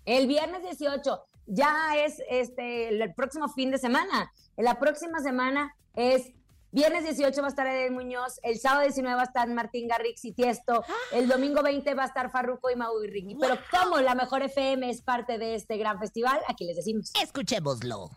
[0.06, 4.32] El viernes 18 ya es este el próximo fin de semana.
[4.62, 6.34] La próxima semana es
[6.72, 10.24] viernes 18 va a estar Eden Muñoz, el sábado 19 va a estar Martín Garrix
[10.24, 13.36] y Tiesto, el domingo 20 va a estar Farruko y Mau y Ricky.
[13.40, 17.12] Pero como la mejor FM es parte de este gran festival, aquí les decimos.
[17.20, 18.12] Escuchémoslo.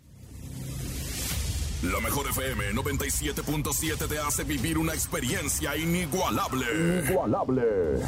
[1.83, 6.67] La mejor FM 97.7 te hace vivir una experiencia inigualable.
[7.03, 7.63] Inigualable.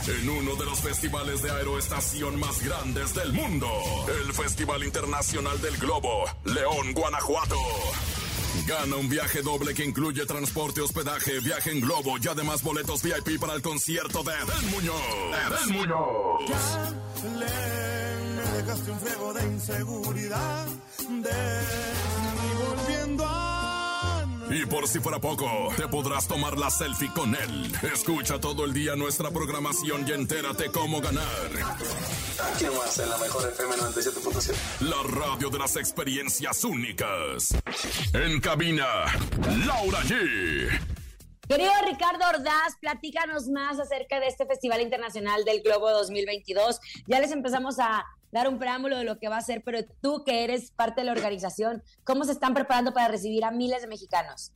[0.09, 3.69] En uno de los festivales de aeroestación más grandes del mundo.
[4.25, 6.25] El Festival Internacional del Globo.
[6.45, 7.57] León, Guanajuato.
[8.65, 13.39] Gana un viaje doble que incluye transporte, hospedaje, viaje en globo y además boletos VIP
[13.41, 15.03] para el concierto de Edel Muñoz.
[15.47, 16.43] Edel Muñoz.
[18.57, 20.67] Dejaste un de inseguridad
[21.09, 22.56] de
[24.51, 27.73] Y por si fuera poco, te podrás tomar la selfie con él.
[27.93, 31.27] Escucha todo el día nuestra programación y entérate cómo ganar.
[32.59, 34.55] ¿Quién más en la mejor FM 97.7?
[34.81, 37.55] La radio de las experiencias únicas.
[38.13, 38.87] En cabina,
[39.67, 40.69] Laura G.
[41.49, 46.81] Querido Ricardo Ordaz, platícanos más acerca de este Festival Internacional del Globo 2022.
[47.07, 50.25] Ya les empezamos a dar un preámbulo de lo que va a ser, pero tú
[50.25, 53.89] que eres parte de la organización, ¿cómo se están preparando para recibir a miles de
[53.89, 54.53] mexicanos?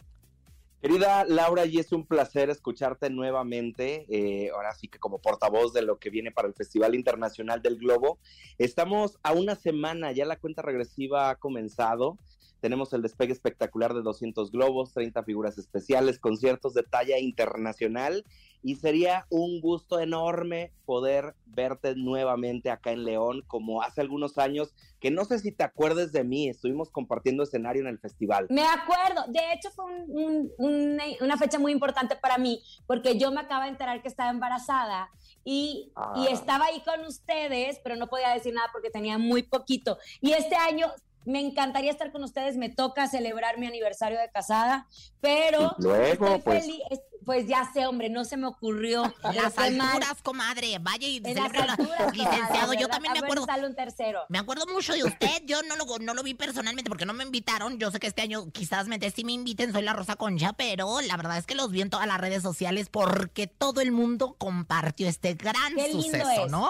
[0.81, 5.83] Querida Laura, y es un placer escucharte nuevamente, eh, ahora sí que como portavoz de
[5.83, 8.19] lo que viene para el Festival Internacional del Globo.
[8.57, 12.17] Estamos a una semana, ya la cuenta regresiva ha comenzado.
[12.61, 18.25] Tenemos el despegue espectacular de 200 globos, 30 figuras especiales, conciertos de talla internacional
[18.63, 24.75] y sería un gusto enorme poder verte nuevamente acá en León como hace algunos años,
[25.01, 28.47] que no sé si te acuerdes de mí, estuvimos compartiendo escenario en el festival.
[28.51, 33.19] Me acuerdo, de hecho fue un- un- una, una fecha muy importante para mí, porque
[33.19, 35.09] yo me acaba de enterar que estaba embarazada
[35.43, 36.13] y, Ah.
[36.19, 39.97] y estaba ahí con ustedes, pero no podía decir nada porque tenía muy poquito.
[40.21, 40.89] Y este año
[41.25, 44.87] me encantaría estar con ustedes, me toca celebrar mi aniversario de casada,
[45.21, 49.03] pero luego, estoy pues- feliz- es- pues ya sé, hombre, no se me ocurrió.
[49.35, 50.79] Las alturas, comadre.
[50.81, 51.77] Vaya y alturas,
[52.15, 53.45] Licenciado, yo también me A ver, acuerdo.
[53.45, 54.23] sale un tercero.
[54.31, 57.23] Me acuerdo mucho de usted, yo no lo, no lo vi personalmente porque no me
[57.23, 57.79] invitaron.
[57.79, 61.03] Yo sé que este año quizás me si me inviten, soy la Rosa Concha, pero
[61.03, 64.37] la verdad es que los vi en todas las redes sociales porque todo el mundo
[64.39, 66.51] compartió este gran Qué lindo suceso, es.
[66.51, 66.69] ¿no?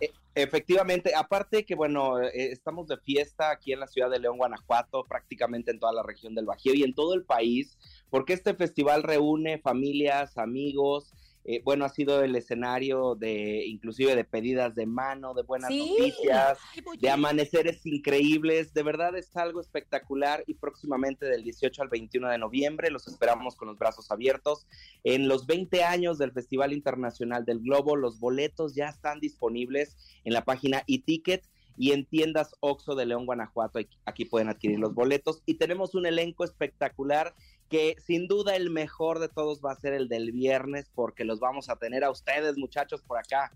[0.00, 4.38] E- Efectivamente, aparte que bueno, eh, estamos de fiesta aquí en la ciudad de León,
[4.38, 7.76] Guanajuato, prácticamente en toda la región del Bajío y en todo el país,
[8.08, 11.12] porque este festival reúne familias, amigos,
[11.50, 15.96] eh, bueno, ha sido el escenario de inclusive de pedidas de mano, de buenas Sí.
[15.98, 21.88] noticias, Ay, de amaneceres increíbles, de verdad es algo espectacular y próximamente del 18 al
[21.88, 24.66] 21 de noviembre los esperamos con los brazos abiertos.
[25.04, 30.34] En los 20 años del Festival Internacional del Globo, los boletos ya están disponibles en
[30.34, 31.42] la página eTicket
[31.78, 33.78] y en tiendas Oxo de León, Guanajuato.
[33.78, 37.34] Aquí- Aquí pueden adquirir los boletos y tenemos un elenco espectacular
[37.68, 41.38] que sin duda el mejor de todos va a ser el del viernes porque los
[41.40, 43.52] vamos a tener a ustedes muchachos por acá.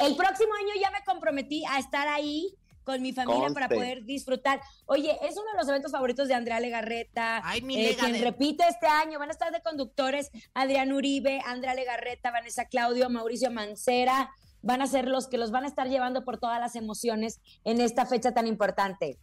[0.00, 4.60] El próximo año ya me comprometí a estar ahí con mi familia para poder disfrutar.
[4.86, 7.40] Oye, es uno de los eventos favoritos de Andrea Legarreta.
[7.44, 9.18] Ay, mi eh, quien de- repite este año.
[9.18, 14.30] Van a estar de conductores Adrián Uribe, Andrea Legarreta, Vanessa Claudio, Mauricio Mancera.
[14.62, 17.80] Van a ser los que los van a estar llevando por todas las emociones en
[17.80, 19.18] esta fecha tan importante.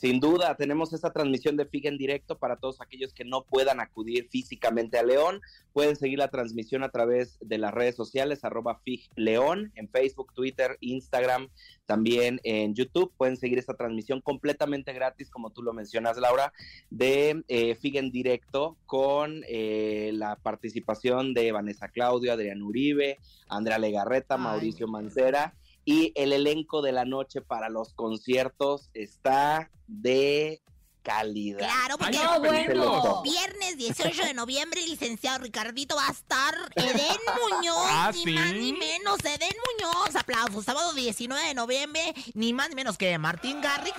[0.00, 3.80] Sin duda, tenemos esta transmisión de FIG en directo para todos aquellos que no puedan
[3.80, 5.42] acudir físicamente a León.
[5.74, 10.32] Pueden seguir la transmisión a través de las redes sociales, arroba FIG León, en Facebook,
[10.32, 11.50] Twitter, Instagram,
[11.84, 13.12] también en YouTube.
[13.18, 16.54] Pueden seguir esta transmisión completamente gratis, como tú lo mencionas, Laura,
[16.88, 23.78] de eh, FIG en directo con eh, la participación de Vanessa Claudio, Adrián Uribe, Andrea
[23.78, 24.40] Legarreta, Ay.
[24.40, 25.54] Mauricio Mancera.
[25.92, 30.62] Y el elenco de la noche para los conciertos está de
[31.02, 31.58] calidad.
[31.58, 33.22] Claro, porque no, bueno.
[33.22, 37.16] viernes 18 de noviembre, licenciado Ricardito, va a estar Eden
[37.50, 38.32] Muñoz, Ah, ni ¿sí?
[38.32, 43.16] más ni menos, Eden Muñoz, aplausos, sábado 19 de noviembre, ni más ni menos que
[43.18, 43.96] Martín Garrix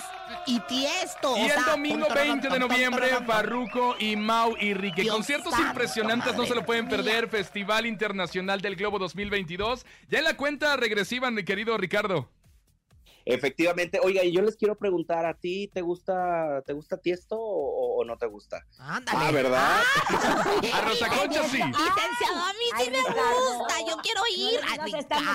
[0.47, 1.37] y Tiesto.
[1.37, 3.09] Y o el sea, domingo tum, tum, 20 de noviembre.
[3.25, 5.01] Farruco y Mau y Rique.
[5.03, 7.23] Dios Conciertos santo, impresionantes, no se lo pueden perder.
[7.23, 7.31] mía.
[7.31, 9.85] Festival Internacional del Globo 2022.
[10.09, 12.29] Ya en la cuenta regresiva, mi querido Ricardo.
[13.25, 17.99] Efectivamente, oiga, y yo les quiero preguntar, ¿a ti te gusta, te gusta Tiesto o,
[18.01, 18.65] o no te gusta?
[18.79, 19.19] Ándale.
[19.21, 19.79] Ah, ¿verdad?
[20.73, 21.57] A Rosa Concha sí.
[21.57, 23.57] Licenciado, a mí sí Ay, me Ricardo.
[23.59, 24.59] gusta, yo quiero ir.
[24.61, 24.83] No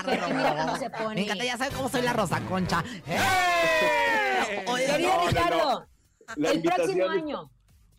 [0.03, 1.15] mujer que mira cómo se pone.
[1.15, 2.85] Me encanta, ya sabes cómo soy la Rosa Concha.
[3.07, 4.65] ¡Eh!
[4.69, 5.87] Oye, no, no, Ricardo,
[6.37, 7.51] La el próximo invitación- año.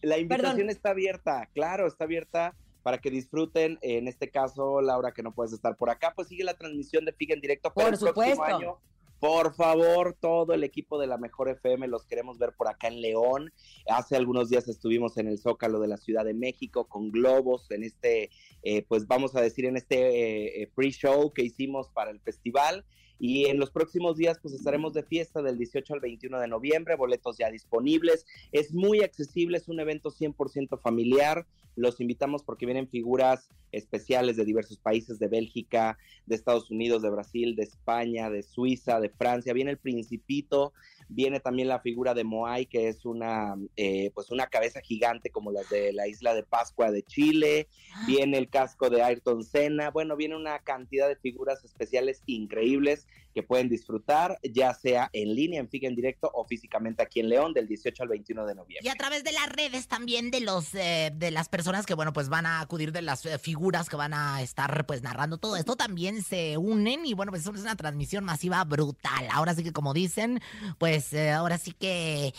[0.01, 0.69] La invitación Perdón.
[0.69, 3.79] está abierta, claro, está abierta para que disfruten.
[3.81, 7.13] En este caso, Laura, que no puedes estar por acá, pues sigue la transmisión de
[7.13, 7.73] FIG en directo.
[7.75, 8.55] pero Por el próximo supuesto.
[8.57, 8.77] año,
[9.19, 13.01] por favor, todo el equipo de la Mejor FM los queremos ver por acá en
[13.01, 13.51] León.
[13.87, 17.83] Hace algunos días estuvimos en el Zócalo de la Ciudad de México con globos en
[17.83, 18.29] este,
[18.63, 22.85] eh, pues vamos a decir, en este eh, pre-show que hicimos para el festival.
[23.19, 26.95] Y en los próximos días, pues estaremos de fiesta del 18 al 21 de noviembre,
[26.95, 28.25] boletos ya disponibles.
[28.51, 31.45] Es muy accesible, es un evento 100% familiar.
[31.75, 37.09] Los invitamos porque vienen figuras especiales de diversos países, de Bélgica, de Estados Unidos, de
[37.09, 39.53] Brasil, de España, de Suiza, de Francia.
[39.53, 40.73] Viene el Principito,
[41.09, 45.51] viene también la figura de Moai, que es una, eh, pues una cabeza gigante como
[45.51, 47.67] las de la isla de Pascua de Chile.
[48.05, 49.91] Viene el casco de Ayrton Senna.
[49.91, 55.59] Bueno, viene una cantidad de figuras especiales increíbles que pueden disfrutar, ya sea en línea,
[55.59, 58.55] en FIG en directo o físicamente aquí en León, del 18 al 21 de Y
[58.55, 58.89] noviembre.
[58.89, 62.29] a través de las redes también de los eh, de las personas que bueno pues
[62.29, 65.75] van a acudir de las eh, figuras que van a estar pues narrando todo esto
[65.75, 69.27] también se unen y bueno pues es una transmisión masiva brutal.
[69.31, 70.41] Ahora sí que como dicen
[70.79, 72.33] pues eh, ahora sí que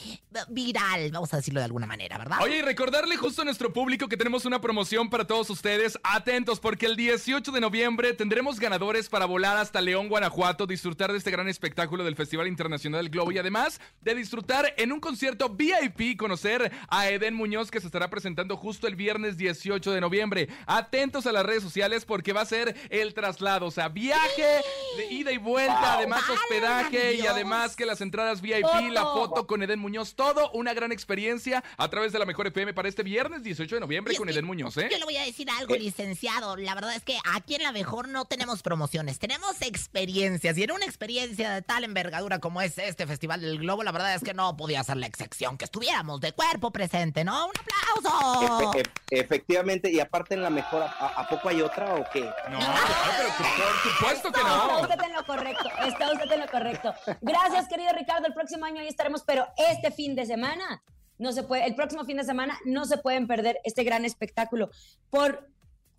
[0.49, 2.39] viral vamos a decirlo de alguna manera, ¿verdad?
[2.43, 5.97] Oye, y recordarle justo a nuestro público que tenemos una promoción para todos ustedes.
[6.03, 11.17] Atentos, porque el 18 de noviembre tendremos ganadores para volar hasta León, Guanajuato, disfrutar de
[11.19, 15.51] este gran espectáculo del Festival Internacional del Globo y además de disfrutar en un concierto
[15.51, 20.49] VIP, conocer a Eden Muñoz que se estará presentando justo el viernes 18 de noviembre.
[20.67, 24.61] Atentos a las redes sociales porque va a ser el traslado, o sea, viaje
[24.97, 28.89] de ida y vuelta, además hospedaje y además que las entradas VIP, Foto.
[28.89, 32.73] la foto con Eden Muñoz, todo una gran experiencia a través de la Mejor FM
[32.75, 34.89] para este viernes 18 de noviembre con Eden Muñoz, ¿eh?
[34.91, 35.79] Yo le voy a decir algo, Eh.
[35.79, 36.57] licenciado.
[36.57, 40.57] La verdad es que aquí en La Mejor no tenemos promociones, tenemos experiencias.
[40.59, 44.15] Y en una experiencia de tal envergadura como es este Festival del Globo, la verdad
[44.15, 47.47] es que no podía ser la excepción, que estuviéramos de cuerpo presente, ¿no?
[47.47, 48.73] ¡Un aplauso!
[48.73, 50.89] Efe- e- efectivamente, y aparte en la mejor, ¿a,
[51.21, 52.21] a poco hay otra o qué?
[52.21, 54.81] No, pero por supuesto que Está no.
[54.81, 56.95] usted en lo correcto, está usted en lo correcto.
[57.21, 58.27] Gracias, querido Ricardo.
[58.27, 60.83] El próximo año ahí estaremos, pero este fin de semana
[61.19, 64.71] no se puede, el próximo fin de semana no se pueden perder este gran espectáculo.
[65.11, 65.49] Por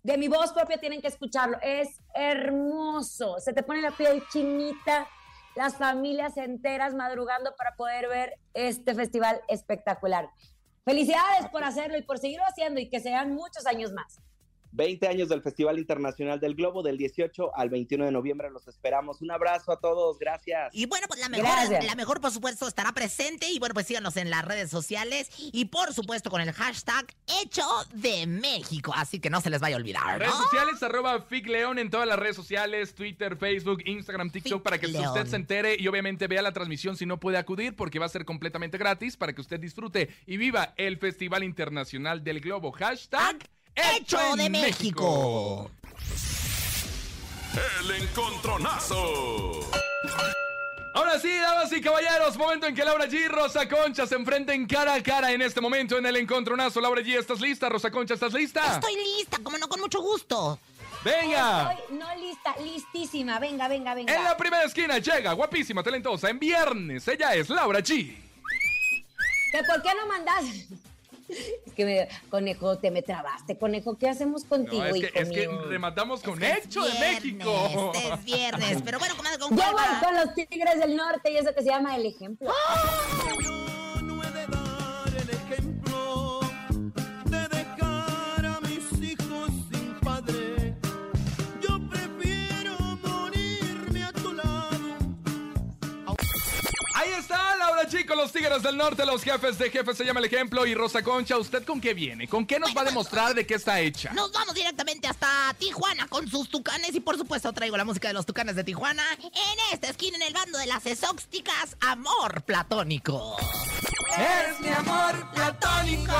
[0.02, 1.58] de mi voz propia tienen que escucharlo.
[1.62, 3.38] Es hermoso.
[3.38, 5.08] Se te pone la piel chinita,
[5.56, 10.30] las familias enteras madrugando para poder ver este festival espectacular.
[10.84, 14.20] Felicidades por hacerlo y por seguirlo haciendo y que sean muchos años más.
[14.72, 19.20] 20 años del Festival Internacional del Globo, del 18 al 21 de noviembre, los esperamos.
[19.20, 20.74] Un abrazo a todos, gracias.
[20.74, 21.84] Y bueno, pues la mejor, Gracias.
[21.84, 23.50] la mejor, por supuesto, estará presente.
[23.50, 25.30] Y bueno, pues síganos en las redes sociales.
[25.52, 27.06] Y por supuesto, con el hashtag
[27.42, 28.92] Hecho de México.
[28.94, 32.18] Así que no se les vaya a olvidar, Redes sociales, arroba FigLeón en todas las
[32.18, 36.52] redes sociales, Twitter, Facebook, Instagram, TikTok, para que usted se entere y obviamente vea la
[36.52, 40.10] transmisión si no puede acudir, porque va a ser completamente gratis para que usted disfrute
[40.26, 42.72] y viva el Festival Internacional del Globo.
[42.72, 43.38] Hashtag
[43.96, 45.70] Hecho de México.
[47.80, 49.60] El encontronazo.
[50.94, 54.66] Ahora sí, damas y caballeros, momento en que Laura G y Rosa Concha se enfrenten
[54.66, 56.80] cara a cara en este momento en el encontronazo.
[56.80, 57.68] Laura G, ¿estás lista?
[57.68, 58.74] Rosa Concha, ¿estás lista?
[58.74, 60.58] Estoy lista, como no, con mucho gusto.
[61.04, 61.72] Venga.
[61.72, 63.38] Estoy no lista, listísima.
[63.38, 64.14] Venga, venga, venga.
[64.14, 67.06] En la primera esquina llega, guapísima, talentosa, en viernes.
[67.08, 68.16] Ella es Laura G.
[69.52, 70.44] ¿Que ¿Por qué no mandas?
[71.66, 73.96] Es que me, conejo, te me trabaste, conejo.
[73.98, 77.22] ¿Qué hacemos contigo, No, es que, hijo es que rematamos con Es Hecho de viernes,
[77.22, 77.92] México.
[77.94, 81.54] Es viernes, pero bueno, comadre, con Yo voy con los Tigres del Norte y eso
[81.54, 82.50] que se llama el ejemplo.
[83.44, 83.69] Yo
[98.20, 100.66] los Tigres del Norte, los jefes de jefes se llama el ejemplo.
[100.66, 102.28] Y Rosa Concha, ¿usted con qué viene?
[102.28, 104.12] ¿Con qué nos va a demostrar de qué está hecha?
[104.12, 108.14] Nos vamos directamente hasta Tijuana con sus tucanes y por supuesto traigo la música de
[108.14, 109.02] los tucanes de Tijuana.
[109.22, 113.36] En esta esquina, en el bando de las exóxticas, Amor Platónico.
[114.18, 116.12] Eres mi amor platónico.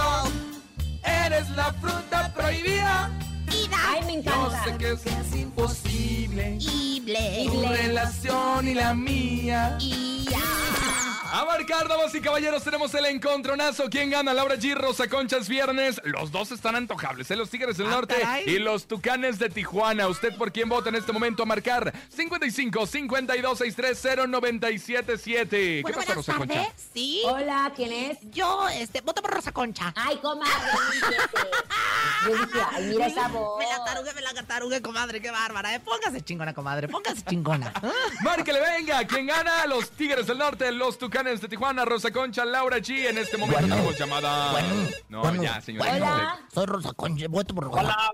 [1.02, 3.10] Eres la fruta prohibida.
[3.52, 3.76] Ida.
[3.88, 4.78] Ay, me encanta.
[4.78, 6.56] que es imposible.
[6.60, 7.42] Ible.
[7.42, 7.76] Ible.
[7.76, 9.76] relación y la mía.
[9.80, 11.09] Y ya.
[11.32, 13.88] A marcar, damas y caballeros, tenemos el encontronazo.
[13.88, 14.34] ¿Quién gana?
[14.34, 14.74] Laura G.
[14.74, 16.00] Rosa Conchas viernes.
[16.04, 17.36] Los dos están antojables, ¿eh?
[17.36, 18.50] Los Tigres del Ah, Norte caray.
[18.50, 20.08] y los Tucanes de Tijuana.
[20.08, 21.44] ¿Usted por quién vota en este momento?
[21.44, 25.46] A marcar 55 52 630 977.
[25.56, 26.54] ¿Qué Bueno, pasa, buenas Rosa Concha?
[26.64, 26.88] tardes.
[26.92, 27.22] Sí.
[27.24, 28.18] Hola, ¿quién es?
[28.32, 29.92] Yo, este, voto por Rosa Concha.
[29.94, 30.50] Ay, comadre.
[32.26, 33.58] Yo dije, ay, mira esa voz.
[33.60, 35.74] Me la tarugué, me la tarugué, comadre, qué bárbara.
[35.76, 35.80] ¿eh?
[35.80, 37.72] Póngase chingona, comadre, póngase chingona.
[38.22, 39.06] Márquele, venga.
[39.06, 39.64] ¿Quién gana?
[39.66, 43.08] Los Tigres del Norte, los Tucanes de Tijuana, Rosa Concha, Laura G.
[43.10, 43.74] En este momento Bueno.
[43.76, 44.52] tenemos llamada.
[44.52, 45.92] Bueno, no, bueno, ya, señora.
[45.94, 46.38] Hola.
[46.52, 47.80] Soy Rosa Concha, voto por Rosa.
[47.80, 48.10] Hola,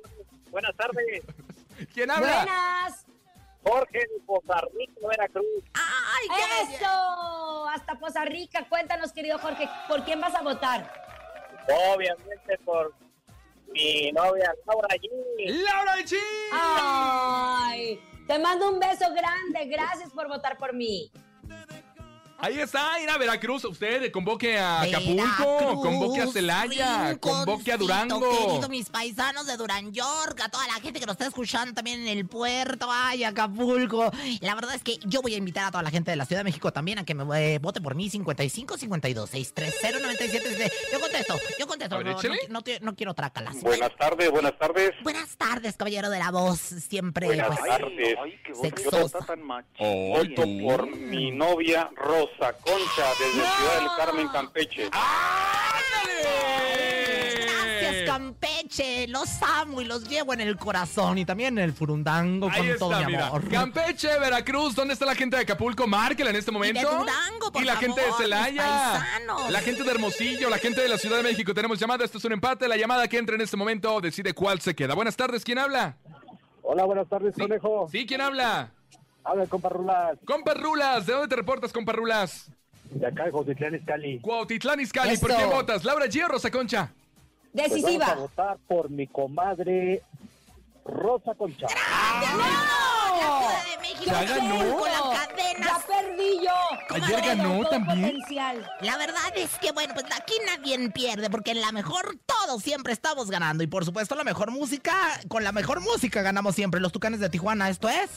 [0.51, 1.23] buenas tardes.
[1.95, 2.37] ¿Quién habla?
[2.43, 3.07] Buenas.
[3.63, 5.47] Jorge de Poza Rica, Veracruz.
[5.75, 6.29] ¡Ay,
[6.69, 6.75] qué!
[6.77, 7.69] Eso.
[7.69, 8.67] Hasta Poza Rica.
[8.69, 10.93] Cuéntanos, querido Jorge, ¿por quién vas a votar?
[11.95, 12.93] Obviamente por
[13.73, 15.65] mi novia Laura G.
[15.65, 16.17] ¡Laura G!
[16.53, 19.67] Ay, te mando un beso grande.
[19.67, 21.11] Gracias por votar por mí.
[22.39, 23.65] Ahí está, ir a Veracruz.
[23.65, 28.21] Usted convoque a Acapulco, Veracruz, convoque a Celaya, convoque a Durango.
[28.21, 32.03] Querido, mis paisanos de Duran York, a toda la gente que nos está escuchando también
[32.07, 34.11] en el puerto, ay, Acapulco.
[34.43, 36.41] La verdad es que yo voy a invitar a toda la gente de la Ciudad
[36.41, 41.01] de México también a que me eh, vote por mí 55 52 630 97 Yo
[41.01, 41.95] contesto, yo contesto.
[41.95, 42.39] A ver, no, no, échale.
[42.51, 43.63] no, te- no quiero trácalas.
[43.63, 44.91] Buenas tardes, buenas tardes.
[45.03, 48.15] Buenas tardes, caballero de la voz, siempre Buenas pues, tardes.
[48.61, 49.21] sexosa.
[49.21, 49.69] tan macho.
[49.79, 54.91] Oh, Voto por mi novia Rosa Concha desde Ciudad del Carmen, Campeche.
[57.43, 59.07] Gracias, Campeche.
[59.09, 62.79] Los amo y los llevo en el corazón y también en el furundango Ahí con
[62.79, 63.29] todo mi mira.
[63.29, 63.49] amor.
[63.49, 65.87] Campeche, Veracruz, ¿dónde está la gente de Acapulco?
[65.87, 66.81] Márquela en este momento.
[66.81, 69.07] Durango, por Y la gente de Celaya.
[69.51, 71.55] La gente de Hermosillo, la gente de la Ciudad de México.
[71.55, 72.67] Tenemos llamada, esto es un empate.
[72.69, 74.95] La llamada que entra en este momento decide cuál se queda.
[74.95, 75.97] Buenas tardes, ¿quién habla?
[76.63, 77.89] Hola, buenas tardes, Sí, conejo.
[77.91, 78.73] Sí, ¿quién habla?
[79.27, 82.49] Habla, compa Rulas, Compa Rulas, ¿de dónde te reportas, compa Rulas?
[82.91, 84.21] de acá de Jotitlán, Izcalli.
[84.21, 85.39] Cuautitlán Izcalli, ¿por Eso.
[85.41, 85.85] quién votas?
[85.85, 86.93] ¿Laura G o Rosa Concha?
[87.53, 88.15] Pues vamos a Decisiva.
[88.15, 90.03] votar por mi comadre
[90.85, 91.67] Rosa Concha.
[93.81, 94.05] México.
[94.07, 94.77] Ya ganó.
[94.77, 96.95] Con las Ya perdí yo.
[96.95, 98.03] Ayer ganó también.
[98.13, 98.71] Potencial.
[98.81, 102.93] La verdad es que, bueno, pues aquí nadie pierde, porque en la mejor todos siempre
[102.93, 103.65] estamos ganando.
[103.65, 104.95] Y por supuesto, la mejor música,
[105.29, 106.81] con la mejor música ganamos siempre.
[106.81, 108.11] Los tucanes de Tijuana, esto es.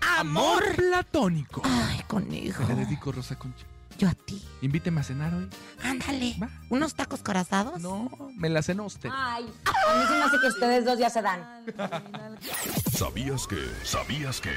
[0.00, 0.74] Amor.
[0.74, 1.62] platónico.
[1.64, 2.64] Ay, conejo.
[2.68, 3.64] Le dedico Rosa Concha.
[3.98, 4.40] Yo a ti.
[4.62, 5.48] Invíteme a cenar hoy.
[5.82, 6.36] Ándale.
[6.40, 6.48] Va.
[6.68, 7.80] ¿Unos tacos corazados?
[7.80, 9.10] No, me la cenó usted.
[9.12, 11.44] Ay, a mí se me hace que ustedes dos ya se dan.
[12.92, 13.58] ¿Sabías que?
[13.82, 14.50] ¿Sabías que?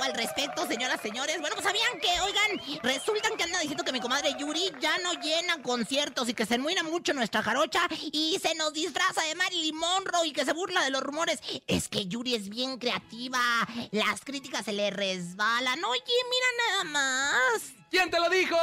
[0.00, 1.40] Hago al respecto, señoras, señores?
[1.40, 5.14] Bueno, pues sabían que, oigan, resultan que anda diciendo que mi comadre Yuri ya no
[5.14, 7.80] llena conciertos y que se enmuina mucho nuestra jarocha
[8.12, 11.40] y se nos disfraza de Marilyn Monroe y que se burla de los rumores.
[11.66, 13.40] Es que Yuri es bien creativa,
[13.90, 15.82] las críticas se le resbalan.
[15.84, 17.62] Oye, mira nada más.
[17.90, 18.56] ¿Quién te lo dijo?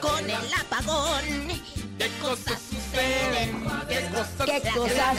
[0.00, 1.62] Con el apagón,
[1.98, 2.73] ¿Qué cosas?
[2.94, 5.18] ¿Qué cosas ¿Qué cosas?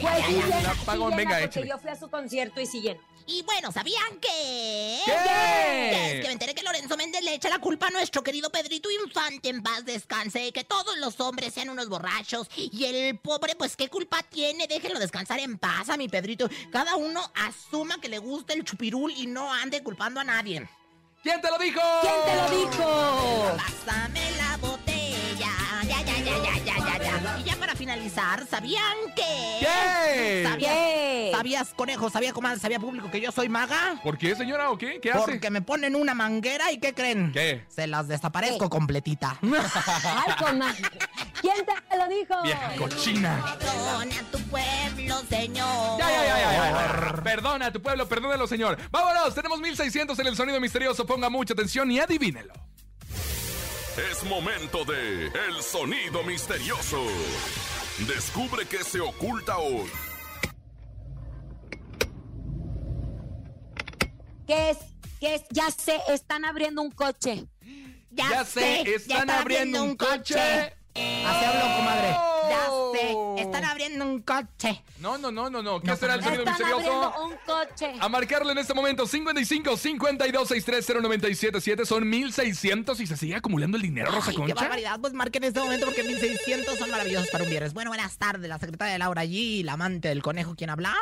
[0.00, 1.68] Pues sí llena, sí llena, venga, porque échale.
[1.68, 3.00] yo fui a su concierto y sí llena.
[3.28, 5.00] Y bueno, ¿sabían que?
[5.04, 5.12] ¿Qué?
[5.12, 8.50] Que es que me enteré que Lorenzo Méndez le echa la culpa a nuestro querido
[8.50, 12.46] Pedrito Infante en paz descanse, que todos los hombres sean unos borrachos.
[12.56, 14.68] Y el pobre, pues, ¿qué culpa tiene?
[14.68, 16.48] Déjenlo descansar en paz a mi Pedrito.
[16.70, 20.68] Cada uno asuma que le gusta el chupirul y no ande culpando a nadie.
[21.24, 21.80] ¿Quién te lo dijo?
[22.02, 23.56] ¿Quién te lo dijo?
[23.56, 25.50] Pásame la botella.
[25.82, 26.85] Ya, ya, ya, ya, ya,
[27.46, 29.22] ya, para finalizar, ¿sabían que?
[29.60, 30.42] ¿Qué?
[30.44, 31.30] ¿Sabías, ¿Qué?
[31.32, 32.10] ¿Sabías, conejo?
[32.10, 32.58] ¿Sabía, comadre?
[32.58, 34.00] ¿Sabía público que yo soy maga?
[34.02, 35.00] ¿Por qué, señora, o qué?
[35.00, 35.20] ¿Qué hace?
[35.20, 37.30] Porque me ponen una manguera y ¿qué creen?
[37.32, 37.64] ¿Qué?
[37.68, 38.70] Se las desaparezco ¿Qué?
[38.70, 39.38] completita.
[39.42, 40.82] Ay, comadre.
[41.40, 42.42] ¿Quién te lo dijo?
[42.42, 43.56] Vieja cochina.
[43.58, 45.98] Perdona a tu pueblo, señor.
[45.98, 47.22] Ya, ya, ya, ya, ya.
[47.22, 48.76] Perdona a tu pueblo, perdónelo, señor.
[48.90, 51.06] Vámonos, tenemos 1600 en el sonido misterioso.
[51.06, 52.52] Ponga mucha atención y adivínelo.
[53.96, 57.02] Es momento de El Sonido Misterioso.
[58.06, 59.90] Descubre qué se oculta hoy.
[64.46, 64.78] ¿Qué es?
[65.18, 65.42] ¿Qué es?
[65.50, 67.46] Ya sé, están abriendo un coche.
[68.10, 70.74] Ya, Ya sé, están está abriendo un coche.
[70.94, 72.35] Así habló, comadre.
[72.48, 74.82] Ya sé, están abriendo un coche.
[75.00, 75.80] No, no, no, no, no.
[75.80, 77.02] ¿Qué No, será el sonido Están misterioso?
[77.02, 77.92] abriendo un coche.
[78.00, 83.76] A marcarle en este momento 55 52 63 0977 son 1600 y se sigue acumulando
[83.76, 84.54] el dinero, Rosa Ay, qué Concha.
[84.54, 84.98] barbaridad.
[85.00, 87.74] Pues marquen en este momento porque 1600 son maravillosos para un viernes.
[87.74, 90.94] Bueno, buenas tardes, la secretaria Laura G, la amante del conejo, ¿quién habla?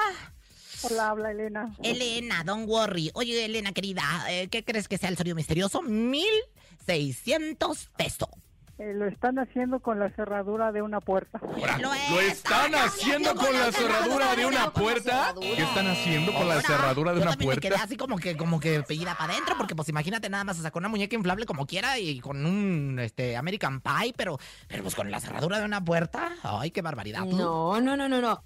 [0.83, 1.75] Hola, habla Elena.
[1.83, 3.11] Elena, don't worry.
[3.15, 5.81] Oye, Elena, querida, eh, ¿qué crees que sea el sonido misterioso?
[5.83, 8.29] 1600 pesos.
[8.77, 11.39] Eh, lo están haciendo con la cerradura de una puerta.
[11.41, 15.33] Ahora, ¿Lo están haciendo con la cerradura de una puerta?
[15.41, 17.85] ¿Qué están haciendo con la cerradura de yo una también me quedé puerta?
[17.85, 20.81] así como que, como que pellida para adentro, porque pues imagínate nada más se sacó
[20.81, 25.09] una muñeca inflable como quiera y con un este American Pie, pero, pero pues con
[25.09, 26.33] la cerradura de una puerta.
[26.43, 27.23] Ay, qué barbaridad.
[27.23, 27.37] tú.
[27.37, 28.43] No, no, no, no, no.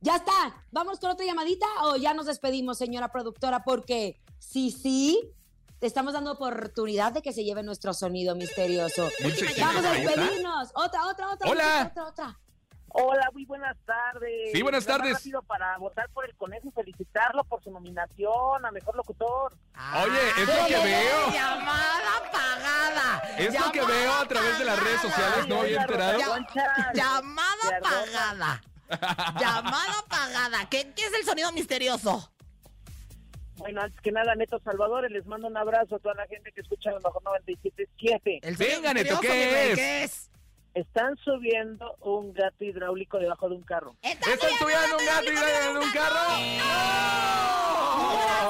[0.00, 0.64] Ya está.
[0.70, 3.64] ¿Vamos con otra llamadita o ya nos despedimos, señora productora?
[3.64, 5.20] Porque sí, sí,
[5.82, 9.10] te estamos dando oportunidad de que se lleve nuestro sonido misterioso.
[9.20, 9.92] Vamos a llamada.
[9.94, 10.70] despedirnos.
[10.76, 11.50] Otra, otra, otra.
[11.50, 11.88] Hola.
[11.90, 12.38] Otra, otra.
[12.90, 14.52] Hola, muy buenas tardes.
[14.52, 15.14] Sí, buenas Nada tardes.
[15.14, 19.56] rápido para votar por el conejo y felicitarlo por su nominación a mejor locutor.
[20.04, 21.32] Oye, es lo que veo.
[21.32, 23.22] Llamada pagada.
[23.36, 26.20] Es lo que Llamada veo a través de las redes sociales, no había enterado.
[26.94, 27.90] Llamada Perdona.
[27.90, 28.62] pagada.
[29.40, 30.68] Llamada pagada.
[30.70, 32.31] ¿Qué, ¿Qué es el sonido misterioso?
[33.62, 36.62] Bueno, antes que nada, Neto Salvadores, les mando un abrazo a toda la gente que
[36.62, 38.40] escucha a lo mejor 97.7.
[38.42, 39.74] El sonido Venga, Neto, ¿qué es?
[39.76, 40.31] ¿Qué es?
[40.74, 43.94] Están subiendo un gato hidráulico debajo de un carro.
[44.02, 47.22] ¿Están subiendo un gato y en un carro?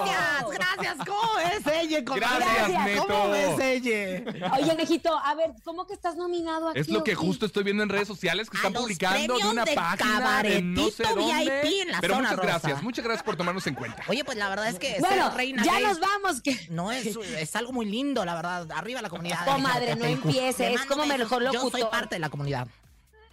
[0.02, 0.96] Gracias, gracias.
[1.06, 2.04] ¿Cómo es ella?
[2.04, 2.44] comadre?
[2.44, 3.30] Gracias, ¿Cómo Neto.
[3.30, 4.50] ves ella?
[4.60, 6.80] Oye, Nejito, a ver, ¿cómo que estás nominado aquí?
[6.80, 9.64] Es lo que justo estoy viendo en redes sociales que A están publicando de una
[9.64, 11.60] de página de no sé Cabaretito dónde.
[11.62, 12.48] VIP en la Pero zona muchas rosa.
[12.60, 14.02] gracias, muchas gracias por tomarnos en cuenta.
[14.08, 16.40] Oye, pues la verdad es que Bueno, reina ya gay nos vamos.
[16.40, 16.56] Que...
[16.70, 18.70] no es, es algo muy lindo, la verdad.
[18.72, 19.44] Arriba la comunidad.
[19.44, 20.24] Comadre, no LGBTIQ.
[20.26, 21.90] empiece, Le es como mejor Yo soy locutor.
[22.12, 22.68] Parte de la comunidad.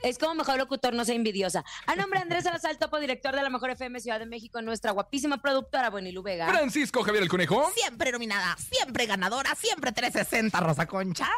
[0.01, 1.65] Es como mejor locutor, no sea envidiosa.
[1.85, 4.91] A nombre de Andrés Salazar, topo director de la Mejor FM Ciudad de México, nuestra
[4.93, 6.47] guapísima productora, Buenilu Vega.
[6.47, 7.69] Francisco Javier el Conejo.
[7.75, 11.29] Siempre nominada, siempre ganadora, siempre 360, Rosa Concha.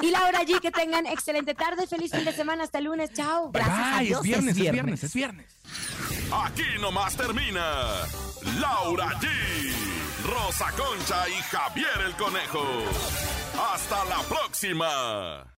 [0.00, 3.50] Y Laura G, que tengan excelente tarde, feliz fin de semana, hasta el lunes, chao.
[3.50, 4.72] Bye, Gracias a bye, Dios, es viernes, es es viernes.
[4.72, 5.46] viernes, es viernes.
[6.32, 7.90] Aquí nomás termina
[8.60, 9.28] Laura G,
[10.24, 12.64] Rosa Concha y Javier el Conejo.
[13.74, 15.52] Hasta la próxima.